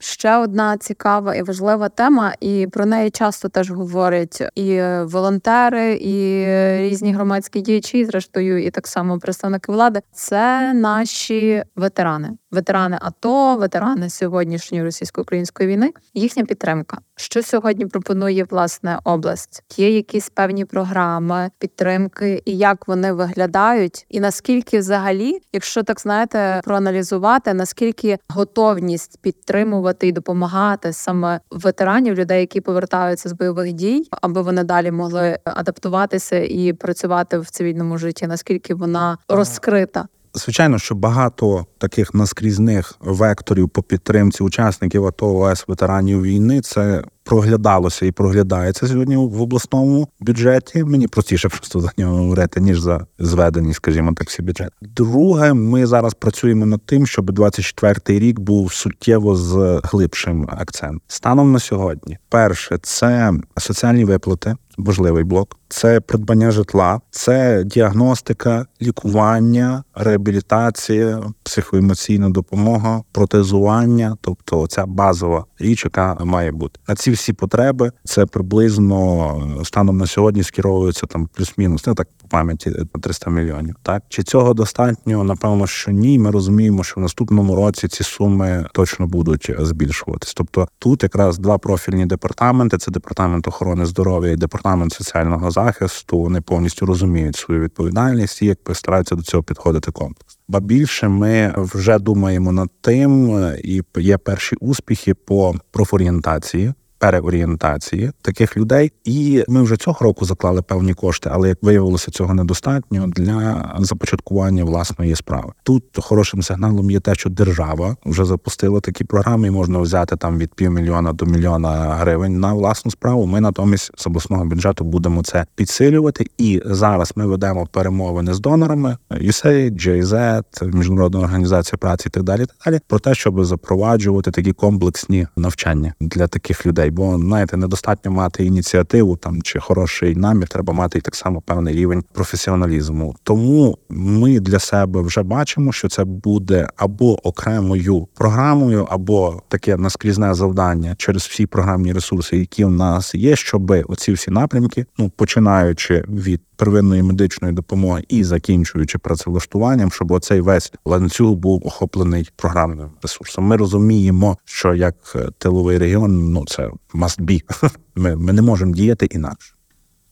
Ще 0.00 0.36
одна 0.36 0.76
цікава 0.76 1.34
і 1.34 1.42
важлива 1.42 1.88
тема, 1.88 2.34
і 2.40 2.66
про 2.72 2.86
неї 2.86 3.10
часто 3.10 3.48
теж 3.48 3.70
говорять 3.70 4.42
і 4.54 4.82
волонтери, 5.04 5.94
і 6.00 6.46
різні 6.88 7.12
громадські 7.12 7.60
діячі, 7.60 8.04
зрештою, 8.04 8.64
і 8.64 8.70
так 8.70 8.86
само 8.86 9.18
представники 9.18 9.72
влади. 9.72 10.00
Це 10.12 10.72
наші 10.74 11.64
ветерани. 11.76 12.30
Ветерани 12.50 12.98
АТО, 13.00 13.56
ветерани 13.56 14.10
сьогоднішньої 14.10 14.84
російсько-української 14.84 15.68
війни. 15.68 15.92
Їхня 16.14 16.44
підтримка. 16.44 16.98
Що 17.16 17.42
сьогодні 17.42 17.86
пропонує 17.86 18.44
власне 18.44 18.98
область? 19.04 19.62
Є 19.76 19.96
якісь 19.96 20.28
певні 20.30 20.64
програми 20.64 21.50
підтримки, 21.58 22.42
і 22.44 22.56
як 22.56 22.88
вони 22.88 23.12
виглядають, 23.12 24.06
і 24.08 24.20
наскільки 24.20 24.78
взагалі, 24.78 25.40
якщо 25.52 25.82
так 25.82 26.00
знаєте, 26.00 26.60
проаналізувати 26.64 27.54
наскільки 27.54 28.18
готовність 28.28 29.18
підтримувати 29.20 30.08
і 30.08 30.12
допомагати 30.12 30.92
саме 30.92 31.40
ветеранів, 31.50 32.14
людей, 32.14 32.40
які 32.40 32.60
повертаються 32.60 33.28
з 33.28 33.32
бойових 33.32 33.72
дій, 33.72 34.08
аби 34.22 34.42
вони 34.42 34.64
далі 34.64 34.90
могли 34.90 35.38
адаптуватися 35.44 36.36
і 36.38 36.72
працювати 36.72 37.38
в 37.38 37.50
цивільному 37.50 37.98
житті, 37.98 38.26
наскільки 38.26 38.74
вона 38.74 39.18
розкрита? 39.28 40.08
Звичайно, 40.34 40.78
що 40.78 40.94
багато 40.94 41.66
таких 41.78 42.14
наскрізних 42.14 42.94
векторів 43.00 43.68
по 43.68 43.82
підтримці 43.82 44.42
учасників 44.42 45.06
АТО 45.06 45.36
ОС 45.36 45.64
ветеранів 45.68 46.22
війни 46.22 46.60
це 46.60 47.02
проглядалося 47.24 48.06
і 48.06 48.12
проглядається 48.12 48.86
сьогодні 48.86 49.16
в 49.16 49.42
обласному 49.42 50.08
бюджеті. 50.20 50.84
Мені 50.84 51.08
простіше 51.08 51.48
просто 51.48 51.80
за 51.80 51.90
нього 51.98 52.16
говорити, 52.16 52.60
ніж 52.60 52.80
за 52.80 53.06
зведені, 53.18 53.74
скажімо 53.74 54.12
так, 54.12 54.28
всі 54.28 54.42
бюджет. 54.42 54.72
Друге, 54.82 55.52
ми 55.52 55.86
зараз 55.86 56.14
працюємо 56.14 56.66
над 56.66 56.80
тим, 56.86 57.06
щоб 57.06 57.30
24-й 57.30 58.18
рік 58.18 58.40
був 58.40 58.72
суттєво 58.72 59.36
з 59.36 59.80
глибшим 59.84 60.48
акцентом. 60.50 61.00
Станом 61.08 61.52
на 61.52 61.58
сьогодні, 61.58 62.18
перше, 62.28 62.78
це 62.82 63.32
соціальні 63.58 64.04
виплати 64.04 64.56
важливий 64.78 65.24
блок. 65.24 65.56
Це 65.68 66.00
придбання 66.00 66.50
житла, 66.50 67.00
це 67.10 67.64
діагностика, 67.64 68.66
лікування, 68.82 69.84
реабілітація, 69.94 71.22
психоемоційна 71.42 72.30
допомога, 72.30 73.02
протезування, 73.12 74.16
тобто 74.20 74.66
ця 74.66 74.86
базова 74.86 75.44
річ, 75.58 75.84
яка 75.84 76.14
має 76.24 76.52
бути 76.52 76.80
на 76.88 76.94
ці 76.94 77.10
всі 77.10 77.32
потреби. 77.32 77.92
Це 78.04 78.26
приблизно 78.26 79.62
станом 79.64 79.96
на 79.98 80.06
сьогодні 80.06 80.42
скеровується 80.42 81.06
там 81.06 81.28
плюс-мінус, 81.34 81.86
не 81.86 81.94
так 81.94 82.08
по 82.22 82.28
пам'яті 82.28 82.70
на 82.70 83.00
300 83.00 83.30
мільйонів. 83.30 83.76
Так 83.82 84.02
чи 84.08 84.22
цього 84.22 84.54
достатньо? 84.54 85.24
Напевно, 85.24 85.66
що 85.66 85.90
ні. 85.90 86.18
Ми 86.18 86.30
розуміємо, 86.30 86.84
що 86.84 86.94
в 86.96 87.02
наступному 87.02 87.56
році 87.56 87.88
ці 87.88 88.04
суми 88.04 88.66
точно 88.72 89.06
будуть 89.06 89.50
збільшуватись. 89.58 90.34
Тобто 90.34 90.68
тут 90.78 91.02
якраз 91.02 91.38
два 91.38 91.58
профільні 91.58 92.06
департаменти: 92.06 92.78
це 92.78 92.90
департамент 92.90 93.48
охорони 93.48 93.86
здоров'я 93.86 94.32
і 94.32 94.36
департамент 94.36 94.67
соціального 94.90 95.50
захисту. 95.50 96.18
Вони 96.18 96.40
повністю 96.40 96.86
розуміють 96.86 97.36
свою 97.36 97.60
відповідальність 97.60 98.42
і 98.42 98.46
як 98.46 98.58
стараються 98.72 99.14
до 99.14 99.22
цього 99.22 99.42
підходити 99.42 99.90
комплекс. 99.90 100.38
Ба 100.48 100.60
більше 100.60 101.08
ми 101.08 101.54
вже 101.56 101.98
думаємо 101.98 102.52
над 102.52 102.70
тим, 102.80 103.38
і 103.64 103.82
є 103.96 104.18
перші 104.18 104.56
успіхи 104.60 105.14
по 105.14 105.54
профорієнтації 105.70 106.72
переорієнтації 106.98 108.10
таких 108.22 108.56
людей, 108.56 108.92
і 109.04 109.44
ми 109.48 109.62
вже 109.62 109.76
цього 109.76 109.96
року 110.00 110.24
заклали 110.24 110.62
певні 110.62 110.94
кошти, 110.94 111.30
але 111.32 111.48
як 111.48 111.58
виявилося, 111.62 112.10
цього 112.10 112.34
недостатньо 112.34 113.06
для 113.06 113.74
започаткування 113.78 114.64
власної 114.64 115.16
справи. 115.16 115.52
Тут 115.62 115.84
хорошим 115.98 116.42
сигналом 116.42 116.90
є 116.90 117.00
те, 117.00 117.14
що 117.14 117.30
держава 117.30 117.96
вже 118.04 118.24
запустила 118.24 118.80
такі 118.80 119.04
програми, 119.04 119.48
і 119.48 119.50
можна 119.50 119.78
взяти 119.78 120.16
там 120.16 120.38
від 120.38 120.54
півмільйона 120.54 121.12
до 121.12 121.26
мільйона 121.26 121.70
гривень 121.94 122.40
на 122.40 122.52
власну 122.52 122.90
справу. 122.90 123.26
Ми 123.26 123.40
натомість 123.40 123.90
з 123.96 124.06
обласного 124.06 124.44
бюджету 124.44 124.84
будемо 124.84 125.22
це 125.22 125.46
підсилювати. 125.54 126.26
І 126.38 126.62
зараз 126.64 127.12
ми 127.16 127.26
ведемо 127.26 127.66
перемовини 127.66 128.34
з 128.34 128.40
донорами 128.40 128.96
USAID, 129.10 129.72
JZ, 129.72 130.42
міжнародна 130.74 131.20
організація 131.20 131.78
праці 131.78 132.04
і 132.08 132.10
так 132.10 132.22
далі. 132.22 132.46
Так 132.46 132.56
далі 132.64 132.80
про 132.86 132.98
те, 132.98 133.14
щоб 133.14 133.44
запроваджувати 133.44 134.30
такі 134.30 134.52
комплексні 134.52 135.26
навчання 135.36 135.94
для 136.00 136.26
таких 136.26 136.66
людей 136.66 136.87
людей, 136.88 136.90
бо 136.90 137.18
знаєте, 137.18 137.56
недостатньо 137.56 138.10
мати 138.10 138.44
ініціативу 138.44 139.16
там 139.16 139.42
чи 139.42 139.60
хороший 139.60 140.14
намір, 140.14 140.48
треба 140.48 140.72
мати 140.72 140.98
і 140.98 141.00
так 141.00 141.16
само 141.16 141.40
певний 141.40 141.74
рівень 141.74 142.04
професіоналізму. 142.12 143.14
Тому 143.22 143.78
ми 143.88 144.40
для 144.40 144.58
себе 144.58 145.00
вже 145.00 145.22
бачимо, 145.22 145.72
що 145.72 145.88
це 145.88 146.04
буде 146.04 146.68
або 146.76 147.28
окремою 147.28 148.08
програмою, 148.14 148.86
або 148.90 149.42
таке 149.48 149.76
наскрізне 149.76 150.34
завдання 150.34 150.94
через 150.98 151.22
всі 151.22 151.46
програмні 151.46 151.92
ресурси, 151.92 152.36
які 152.36 152.64
в 152.64 152.70
нас 152.70 153.14
є, 153.14 153.36
щоб 153.36 153.70
оці 153.88 154.12
всі 154.12 154.30
напрямки, 154.30 154.86
ну 154.98 155.10
починаючи 155.16 156.04
від 156.08 156.40
первинної 156.58 157.02
медичної 157.02 157.54
допомоги 157.54 158.04
і 158.08 158.24
закінчуючи 158.24 158.98
працевлаштуванням, 158.98 159.90
щоб 159.90 160.10
оцей 160.10 160.40
весь 160.40 160.72
ланцюг 160.84 161.34
був 161.34 161.66
охоплений 161.66 162.30
програмним 162.36 162.88
ресурсом. 163.02 163.44
Ми 163.44 163.56
розуміємо, 163.56 164.36
що 164.44 164.74
як 164.74 164.94
е, 165.16 165.28
тиловий 165.38 165.78
регіон, 165.78 166.32
ну 166.32 166.44
це 166.46 166.70
must 166.94 167.20
be. 167.20 167.40
Ми, 167.94 168.16
Ми 168.16 168.32
не 168.32 168.42
можемо 168.42 168.74
діяти 168.74 169.06
інакше. 169.06 169.54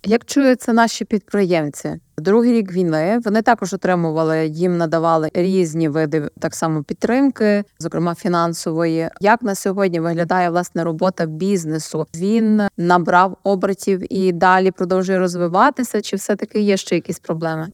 Як 0.09 0.24
чуються 0.24 0.72
наші 0.72 1.05
підприємці? 1.05 2.00
Другий 2.18 2.52
рік 2.52 2.72
війни 2.72 3.20
вони 3.24 3.42
також 3.42 3.74
отримували, 3.74 4.46
їм 4.46 4.76
надавали 4.76 5.31
різні 5.35 5.88
види 5.88 6.29
так 6.40 6.55
само 6.55 6.83
підтримки, 6.83 7.64
зокрема 7.79 8.14
фінансової. 8.14 9.09
Як 9.20 9.42
на 9.42 9.55
сьогодні 9.55 10.00
виглядає 10.00 10.50
власне 10.50 10.85
робота 10.85 11.26
бізнесу? 11.26 12.07
Він 12.14 12.62
набрав 12.76 13.37
обертів 13.42 14.12
і 14.12 14.33
далі 14.33 14.70
продовжує 14.70 15.18
розвиватися, 15.18 16.00
чи 16.00 16.16
все 16.16 16.37
таки 16.37 16.61
є 16.61 16.76
ще 16.76 16.94
якісь 16.94 17.18
проблеми? 17.18 17.68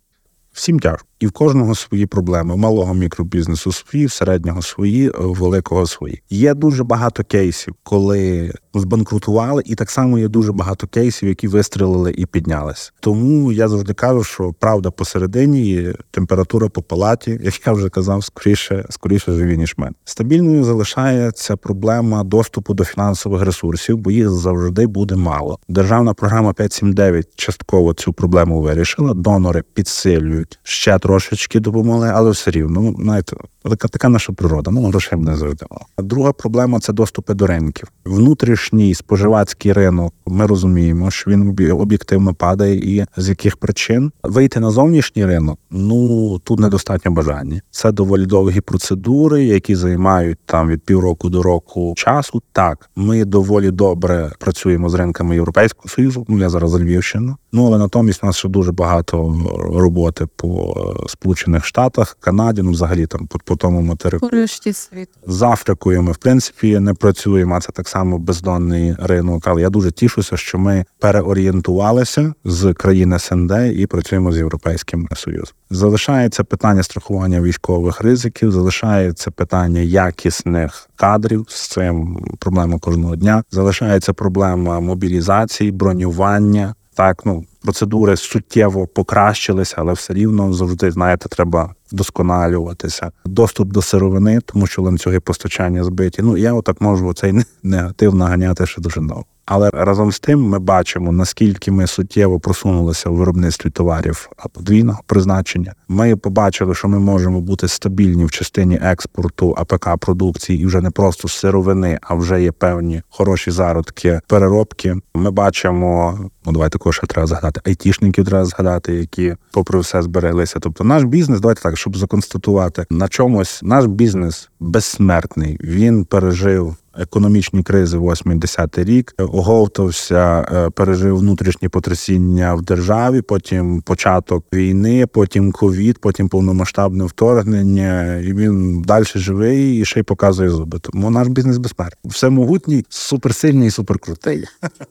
Всім 0.52 0.80
тяжко. 0.80 1.06
І 1.20 1.26
в 1.26 1.32
кожного 1.32 1.74
свої 1.74 2.06
проблеми. 2.06 2.54
У 2.54 2.56
малого 2.56 2.94
мікробізнесу 2.94 3.72
свої, 3.72 4.06
в 4.06 4.12
середнього 4.12 4.62
свої, 4.62 5.08
в 5.08 5.34
великого 5.34 5.86
свої. 5.86 6.22
Є 6.30 6.54
дуже 6.54 6.84
багато 6.84 7.24
кейсів, 7.24 7.74
коли 7.82 8.52
збанкрутували, 8.74 9.62
і 9.66 9.74
так 9.74 9.90
само 9.90 10.18
є 10.18 10.28
дуже 10.28 10.52
багато 10.52 10.86
кейсів, 10.86 11.28
які 11.28 11.48
вистрілили 11.48 12.14
і 12.16 12.26
піднялися. 12.26 12.92
Тому 13.00 13.52
я 13.52 13.68
завжди 13.68 13.94
кажу, 13.94 14.24
що 14.24 14.52
правда 14.58 14.90
посередині, 14.90 15.92
температура 16.10 16.68
по 16.68 16.82
палаті, 16.82 17.30
як 17.42 17.66
я 17.66 17.72
вже 17.72 17.88
казав, 17.88 18.24
скоріше 18.24 18.86
скоріше 18.90 19.32
живі 19.32 19.58
ніж 19.58 19.74
мен. 19.76 19.94
Стабільною 20.04 20.64
залишається 20.64 21.56
проблема 21.56 22.24
доступу 22.24 22.74
до 22.74 22.84
фінансових 22.84 23.42
ресурсів, 23.42 23.98
бо 23.98 24.10
їх 24.10 24.30
завжди 24.30 24.86
буде 24.86 25.16
мало. 25.16 25.58
Державна 25.68 26.14
програма 26.14 26.50
5.7.9 26.50 27.24
частково 27.36 27.94
цю 27.94 28.12
проблему 28.12 28.60
вирішила. 28.60 29.14
Донори 29.14 29.62
підсилюють 29.74 30.41
ще 30.62 30.98
трошечки 30.98 31.60
допомогли, 31.60 32.10
але 32.14 32.30
все 32.30 32.50
рівно 32.50 32.80
ну, 32.80 32.96
знаєте, 32.98 33.36
така 33.62 33.88
така 33.88 34.08
наша 34.08 34.32
природа. 34.32 34.70
Ну 34.70 34.82
грошей 34.82 35.18
не 35.18 35.36
завжди. 35.36 35.66
Друга 35.98 36.32
проблема 36.32 36.80
це 36.80 36.92
доступи 36.92 37.34
до 37.34 37.46
ринків. 37.46 37.88
Внутрішній 38.04 38.94
споживацький 38.94 39.72
ринок. 39.72 40.14
Ми 40.26 40.46
розуміємо, 40.46 41.10
що 41.10 41.30
він 41.30 41.56
об'єктивно 41.72 42.34
падає, 42.34 42.74
і 42.74 43.04
з 43.16 43.28
яких 43.28 43.56
причин 43.56 44.12
вийти 44.22 44.60
на 44.60 44.70
зовнішній 44.70 45.26
ринок. 45.26 45.58
Ну 45.70 46.38
тут 46.38 46.60
недостатньо 46.60 47.10
бажання. 47.10 47.60
Це 47.70 47.92
доволі 47.92 48.26
довгі 48.26 48.60
процедури, 48.60 49.44
які 49.44 49.74
займають 49.74 50.38
там 50.46 50.68
від 50.68 50.82
півроку 50.82 51.28
до 51.28 51.42
року 51.42 51.94
часу. 51.96 52.42
Так, 52.52 52.90
ми 52.96 53.24
доволі 53.24 53.70
добре 53.70 54.32
працюємо 54.38 54.88
з 54.88 54.94
ринками 54.94 55.34
Європейського 55.34 55.88
союзу. 55.88 56.26
Ну 56.28 56.38
я 56.38 56.48
зараз 56.48 56.70
за 56.70 56.78
Львівщину. 56.78 57.36
Ну 57.52 57.66
але 57.66 57.78
натомість 57.78 58.24
у 58.24 58.26
нас 58.26 58.36
ще 58.36 58.48
дуже 58.48 58.72
багато 58.72 59.36
роботи 59.74 60.26
по 60.36 60.74
е, 61.04 61.08
сполучених 61.08 61.64
штатах, 61.64 62.16
Канаді, 62.20 62.62
ну 62.62 62.70
взагалі 62.70 63.06
там 63.06 63.26
по, 63.26 63.38
по 63.38 63.56
тому 63.56 63.80
материку. 63.82 64.28
світ 64.72 65.08
з 65.26 65.42
Африкою. 65.42 66.02
Ми 66.02 66.12
в 66.12 66.16
принципі 66.16 66.78
не 66.78 66.94
працюємо. 66.94 67.54
а 67.54 67.60
Це 67.60 67.72
так 67.72 67.88
само 67.88 68.18
бездонний 68.18 68.96
ринок. 68.98 69.46
Але 69.46 69.60
я 69.60 69.70
дуже 69.70 69.92
тішуся, 69.92 70.36
що 70.36 70.58
ми 70.58 70.84
переорієнтувалися 70.98 72.34
з 72.44 72.74
країн 72.74 73.18
СНД 73.18 73.52
і 73.74 73.86
працюємо 73.86 74.32
з 74.32 74.36
європейським 74.36 75.08
союзом. 75.14 75.54
Залишається 75.70 76.44
питання 76.44 76.82
страхування 76.82 77.40
військових 77.40 78.00
ризиків, 78.00 78.52
залишається 78.52 79.30
питання 79.30 79.80
якісних 79.80 80.88
кадрів 80.96 81.46
з 81.48 81.68
цим 81.68 82.24
проблема 82.38 82.78
кожного 82.78 83.16
дня. 83.16 83.44
Залишається 83.50 84.12
проблема 84.12 84.80
мобілізації, 84.80 85.70
бронювання. 85.70 86.74
Так, 86.94 87.26
ну 87.26 87.44
процедури 87.62 88.16
суттєво 88.16 88.86
покращилися, 88.86 89.76
але 89.78 89.92
все 89.92 90.14
рівно 90.14 90.52
завжди 90.52 90.90
знаєте, 90.90 91.28
треба 91.28 91.74
вдосконалюватися. 91.92 93.12
Доступ 93.24 93.68
до 93.68 93.82
сировини, 93.82 94.40
тому 94.40 94.66
що 94.66 94.82
ланцюги 94.82 95.20
постачання 95.20 95.84
збиті. 95.84 96.22
Ну 96.22 96.36
я 96.36 96.52
отак 96.52 96.80
можу 96.80 97.12
цей 97.12 97.44
негатив 97.62 98.14
наганяти 98.14 98.66
ще 98.66 98.80
дуже 98.80 99.00
довго. 99.00 99.24
Але 99.44 99.70
разом 99.70 100.12
з 100.12 100.20
тим 100.20 100.42
ми 100.42 100.58
бачимо, 100.58 101.12
наскільки 101.12 101.70
ми 101.70 101.86
суттєво 101.86 102.40
просунулися 102.40 103.10
в 103.10 103.14
виробництві 103.14 103.70
товарів 103.70 104.28
подвійного 104.52 105.00
призначення. 105.06 105.74
Ми 105.88 106.16
побачили, 106.16 106.74
що 106.74 106.88
ми 106.88 106.98
можемо 106.98 107.40
бути 107.40 107.68
стабільні 107.68 108.24
в 108.24 108.30
частині 108.30 108.78
експорту 108.82 109.54
АПК 109.58 109.96
продукції 109.98 110.62
і 110.62 110.66
вже 110.66 110.80
не 110.80 110.90
просто 110.90 111.28
сировини, 111.28 111.98
а 112.02 112.14
вже 112.14 112.42
є 112.42 112.52
певні 112.52 113.02
хороші 113.10 113.50
зародки, 113.50 114.20
переробки. 114.26 114.96
Ми 115.14 115.30
бачимо, 115.30 116.18
ну 116.46 116.52
давайте 116.52 116.78
також 116.78 117.00
треба 117.08 117.26
згадати 117.26 117.60
айтішників, 117.64 118.24
треба 118.24 118.44
згадати, 118.44 118.94
які 118.94 119.36
попри 119.52 119.78
все 119.78 120.02
збереглися. 120.02 120.58
Тобто, 120.60 120.84
наш 120.84 121.04
бізнес, 121.04 121.40
давайте 121.40 121.62
так, 121.62 121.78
щоб 121.78 121.96
законстатувати 121.96 122.86
на 122.90 123.08
чомусь, 123.08 123.60
наш 123.62 123.86
бізнес 123.86 124.50
безсмертний. 124.60 125.58
Він 125.60 126.04
пережив 126.04 126.76
економічні 126.98 127.62
кризи 127.62 127.98
8-10 127.98 128.84
рік, 128.84 129.14
оговтався, 129.18 130.46
е, 130.52 130.70
пережив 130.70 131.16
внутрішні 131.18 131.68
потрясіння 131.68 132.54
в 132.54 132.62
державі. 132.62 133.22
Потім 133.22 133.82
початок 133.82 134.44
війни, 134.52 135.06
потім 135.06 135.52
ковід, 135.52 135.98
потім 135.98 136.28
повномасштабне 136.28 137.04
вторгнення. 137.04 138.16
І 138.16 138.34
він 138.34 138.82
далі 138.82 139.04
живий 139.04 139.80
і 139.80 139.84
ще 139.84 140.00
й 140.00 140.02
показує 140.02 140.50
зуби. 140.50 140.78
Тому 140.78 141.10
наш 141.10 141.28
бізнес 141.28 141.58
безсмертний. 141.58 142.10
все 142.12 142.30
могутній, 142.30 142.84
суперсильний 142.88 143.68
і 143.68 143.70
суперкрутий. 143.70 144.44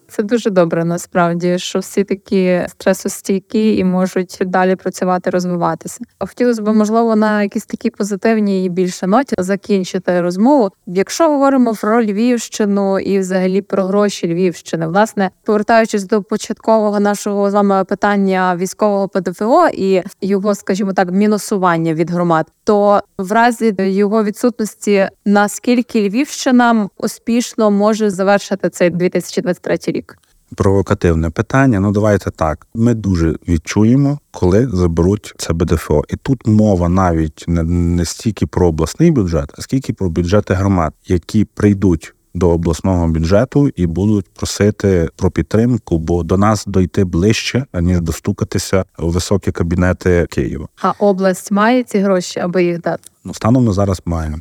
Це 0.08 0.24
дуже 0.24 0.50
добре. 0.50 0.86
Насправді, 0.86 1.60
що 1.60 1.80
всі 1.80 2.04
такі 2.04 2.62
стресостійкі 2.68 3.78
і 3.78 3.84
можуть 3.84 4.38
далі 4.46 4.76
працювати, 4.76 5.30
розвиватися. 5.30 6.00
Хотілося 6.20 6.62
б, 6.62 6.74
можливо, 6.74 7.16
на 7.16 7.44
якісь 7.44 7.66
такі 7.66 7.90
позитивні 7.90 8.66
і 8.66 8.70
більше 8.70 9.08
ноті 9.08 9.36
закінчити 9.38 10.22
розмову. 10.22 10.70
Якщо 10.88 11.30
говоримо 11.30 11.74
про 11.82 11.91
про 11.92 12.04
Львівщину 12.04 13.00
і 13.00 13.20
взагалі 13.20 13.62
про 13.62 13.84
гроші 13.84 14.34
Львівщини. 14.34 14.88
Власне, 14.88 15.32
повертаючись 15.44 16.04
до 16.04 16.24
початкового 16.24 17.00
нашого 17.00 17.52
з 17.52 17.54
вами 17.54 17.84
питання 17.84 18.56
військового 18.56 19.08
ПДФО 19.08 19.68
і 19.74 20.02
його, 20.22 20.56
скажімо 20.56 20.94
так, 20.94 21.12
мінусування 21.12 21.94
від 21.94 22.12
громад, 22.12 22.48
то 22.64 23.02
в 23.18 23.32
разі 23.32 23.76
його 23.78 24.24
відсутності 24.24 25.08
наскільки 25.26 26.10
Львівщина 26.10 26.90
успішно 26.98 27.72
може 27.72 28.10
завершити 28.10 28.70
цей 28.70 28.90
2023 28.90 29.78
рік? 29.88 30.18
Провокативне 30.56 31.30
питання. 31.30 31.80
Ну 31.80 31.92
давайте 31.92 32.32
так. 32.32 32.68
Ми 32.74 32.94
дуже 32.94 33.36
відчуємо, 33.48 34.20
коли 34.32 34.68
заберуть 34.68 35.34
це 35.38 35.54
БДФО. 35.54 36.04
І 36.10 36.16
тут 36.16 36.48
мова 36.48 36.90
навіть 36.90 37.46
не, 37.48 37.64
не 37.64 38.06
стільки 38.06 38.46
про 38.46 38.68
обласний 38.68 39.12
бюджет, 39.12 39.54
а 39.58 39.62
скільки 39.62 39.94
про 39.94 40.10
бюджети 40.10 40.54
громад, 40.54 40.94
які 41.08 41.46
прийдуть 41.46 42.14
до 42.34 42.50
обласного 42.50 43.08
бюджету 43.08 43.70
і 43.76 43.88
будуть 43.88 44.30
просити 44.34 45.10
про 45.16 45.32
підтримку, 45.32 45.98
бо 45.98 46.24
до 46.24 46.38
нас 46.38 46.66
дойти 46.66 47.04
ближче, 47.04 47.66
аніж 47.72 48.02
достукатися 48.02 48.86
у 49.00 49.10
високі 49.10 49.52
кабінети 49.52 50.28
Києва. 50.30 50.68
А 50.82 50.92
область 51.00 51.52
має 51.52 51.84
ці 51.84 52.00
гроші, 52.00 52.40
аби 52.40 52.64
їх 52.64 52.82
дати? 52.82 53.04
Ну 53.24 53.34
станом 53.34 53.66
на 53.66 53.74
зараз 53.74 54.02
маємо. 54.06 54.38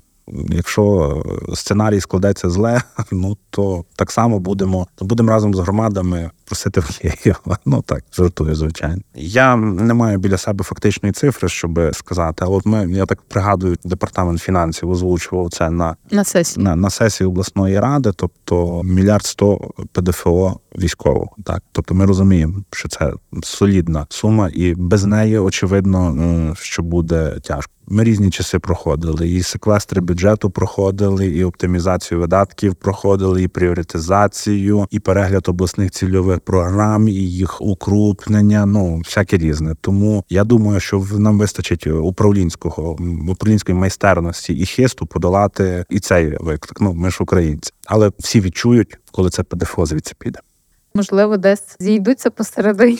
Якщо 0.48 1.16
сценарій 1.54 2.00
складеться 2.00 2.50
зле, 2.50 2.82
ну 3.12 3.36
то 3.50 3.84
так 3.96 4.10
само 4.10 4.38
будемо 4.38 4.86
будемо 5.00 5.30
разом 5.30 5.54
з 5.54 5.58
громадами 5.58 6.30
просити 6.50 6.80
в 6.80 6.98
Києва. 7.22 7.58
Ну 7.66 7.82
так 7.86 8.04
жартую, 8.12 8.54
звичайно. 8.54 9.02
Я 9.14 9.56
не 9.56 9.94
маю 9.94 10.18
біля 10.18 10.36
себе 10.36 10.64
фактичної 10.64 11.12
цифри, 11.12 11.48
щоб 11.48 11.80
сказати. 11.92 12.44
Але 12.46 12.60
ми 12.64 12.92
я 12.92 13.06
так 13.06 13.22
пригадую, 13.22 13.76
департамент 13.84 14.40
фінансів 14.40 14.90
озвучував 14.90 15.50
це 15.50 15.70
на 15.70 15.96
на 16.10 16.24
сесії 16.24 16.64
на, 16.64 16.76
на 16.76 16.90
сесії 16.90 17.28
обласної 17.28 17.80
ради, 17.80 18.12
тобто 18.16 18.82
мільярд 18.82 19.24
сто 19.24 19.70
ПДФО 19.92 20.60
військового. 20.78 21.30
Так, 21.44 21.62
тобто 21.72 21.94
ми 21.94 22.06
розуміємо, 22.06 22.54
що 22.72 22.88
це 22.88 23.12
солідна 23.42 24.06
сума, 24.08 24.50
і 24.54 24.74
без 24.74 25.04
неї 25.04 25.38
очевидно, 25.38 26.54
що 26.60 26.82
буде 26.82 27.40
тяжко. 27.42 27.72
Ми 27.92 28.04
різні 28.04 28.30
часи 28.30 28.58
проходили, 28.58 29.28
і 29.28 29.42
секвестри 29.42 30.00
бюджету 30.00 30.50
проходили, 30.50 31.26
і 31.26 31.44
оптимізацію 31.44 32.20
видатків 32.20 32.74
проходили, 32.74 33.42
і 33.42 33.48
пріоритизацію, 33.48 34.86
і 34.90 35.00
перегляд 35.00 35.48
обласних 35.48 35.90
цільових 35.90 36.39
програм, 36.40 37.09
і 37.09 37.12
їх 37.12 37.61
укрупнення. 37.61 38.66
Ну 38.66 38.98
всяке 38.98 39.38
різне. 39.38 39.74
Тому 39.81 40.24
я 40.29 40.44
думаю, 40.44 40.81
що 40.81 41.07
нам 41.18 41.38
вистачить 41.38 41.87
управлінського 41.87 42.96
управлінської 43.29 43.79
майстерності 43.79 44.55
і 44.55 44.66
хисту 44.66 45.07
подолати 45.07 45.85
і 45.90 46.00
цей 46.00 46.37
виклик. 46.40 46.81
Ну 46.81 46.92
ми 46.92 47.11
ж 47.11 47.18
українці, 47.20 47.72
але 47.87 48.11
всі 48.18 48.40
відчують, 48.40 48.98
коли 49.12 49.31
це 49.31 49.42
ПДФО 49.42 49.87
звідси 49.87 50.14
піде. 50.18 50.38
Можливо, 50.94 51.37
десь 51.37 51.76
зійдуться 51.81 52.31
посередині. 52.31 52.98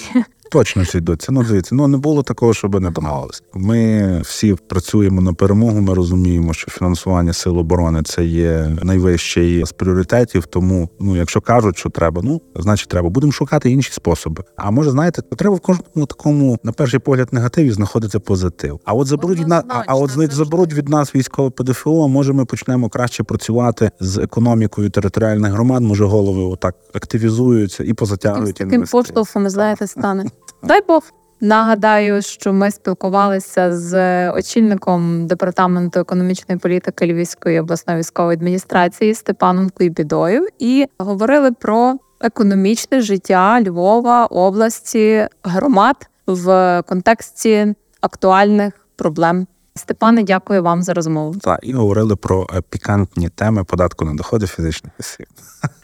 Точно 0.50 0.82
йдуться. 0.94 1.32
Ну 1.32 1.44
дивіться, 1.44 1.74
ну 1.74 1.88
не 1.88 1.96
було 1.96 2.22
такого, 2.22 2.54
щоб 2.54 2.80
не 2.80 2.90
домагалися. 2.90 3.42
Ми 3.54 4.20
всі 4.20 4.54
працюємо 4.54 5.20
на 5.20 5.32
перемогу. 5.32 5.80
Ми 5.80 5.94
розуміємо, 5.94 6.52
що 6.52 6.70
фінансування 6.70 7.32
сил 7.32 7.58
оборони 7.58 8.02
це 8.02 8.24
є 8.24 8.76
найвищий 8.82 9.64
з 9.66 9.72
пріоритетів. 9.72 10.46
Тому, 10.46 10.88
ну 11.00 11.16
якщо 11.16 11.40
кажуть, 11.40 11.78
що 11.78 11.90
треба, 11.90 12.22
ну 12.24 12.40
значить 12.54 12.88
треба. 12.88 13.08
Будемо 13.08 13.32
шукати 13.32 13.70
інші 13.70 13.92
способи. 13.92 14.44
А 14.56 14.70
може, 14.70 14.90
знаєте, 14.90 15.22
треба 15.22 15.56
в 15.56 15.60
кожному 15.60 16.06
такому, 16.06 16.58
на 16.62 16.72
перший 16.72 17.00
погляд, 17.00 17.28
негативі 17.32 17.70
знаходити 17.70 18.18
позитив. 18.18 18.80
А 18.84 18.94
от 18.94 19.06
заберуть 19.06 19.38
від 19.38 19.48
нас, 19.48 19.64
а 19.86 19.96
от 19.96 20.10
заберуть 20.32 20.74
від 20.74 20.88
нас 20.88 21.14
військове 21.14 21.50
ПДФО. 21.50 22.08
Може, 22.08 22.32
ми 22.32 22.44
почнемо 22.44 22.88
краще 22.88 23.22
працювати 23.22 23.90
з 24.00 24.18
економікою 24.18 24.90
територіальних 24.90 25.52
громад. 25.52 25.82
Може, 25.82 26.04
голови 26.04 26.42
отак 26.42 26.74
активізуються 26.94 27.84
і 27.84 27.94
позатягують. 27.94 28.56
Таким 28.56 28.82
поштовхом, 28.82 29.50
знаєте, 29.50 29.86
стане. 29.86 30.24
Дай 30.62 30.80
Бог. 30.88 31.02
Нагадаю, 31.42 32.22
що 32.22 32.52
ми 32.52 32.70
спілкувалися 32.70 33.76
з 33.76 34.30
очільником 34.30 35.26
департаменту 35.26 36.00
економічної 36.00 36.58
політики 36.58 37.06
Львівської 37.06 37.60
обласної 37.60 37.98
військової 37.98 38.36
адміністрації 38.36 39.14
Степаном 39.14 39.70
Куйбідою 39.70 40.48
і 40.58 40.86
говорили 40.98 41.52
про 41.52 41.94
економічне 42.20 43.00
життя 43.00 43.62
Львова, 43.62 44.26
області, 44.26 45.28
громад 45.42 45.96
в 46.26 46.82
контексті 46.86 47.74
актуальних 48.00 48.72
проблем. 48.96 49.46
Степане, 49.76 50.22
дякую 50.22 50.62
вам 50.62 50.82
за 50.82 50.94
розмову. 50.94 51.34
Так, 51.40 51.60
і 51.62 51.72
говорили 51.72 52.16
про 52.16 52.46
е, 52.54 52.60
пікантні 52.70 53.28
теми 53.28 53.64
податку 53.64 54.04
на 54.04 54.14
доходи 54.14 54.46
фізичних 54.46 54.92
осіб. 55.00 55.26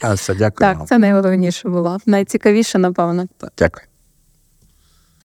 Все, 0.14 0.34
дякую. 0.34 0.70
Так, 0.70 0.78
вам. 0.78 0.86
це 0.86 0.98
найголовніше 0.98 1.68
було. 1.68 1.98
Найцікавіше, 2.06 2.78
напевно. 2.78 3.26
Так, 3.38 3.52
Дякую. 3.58 3.86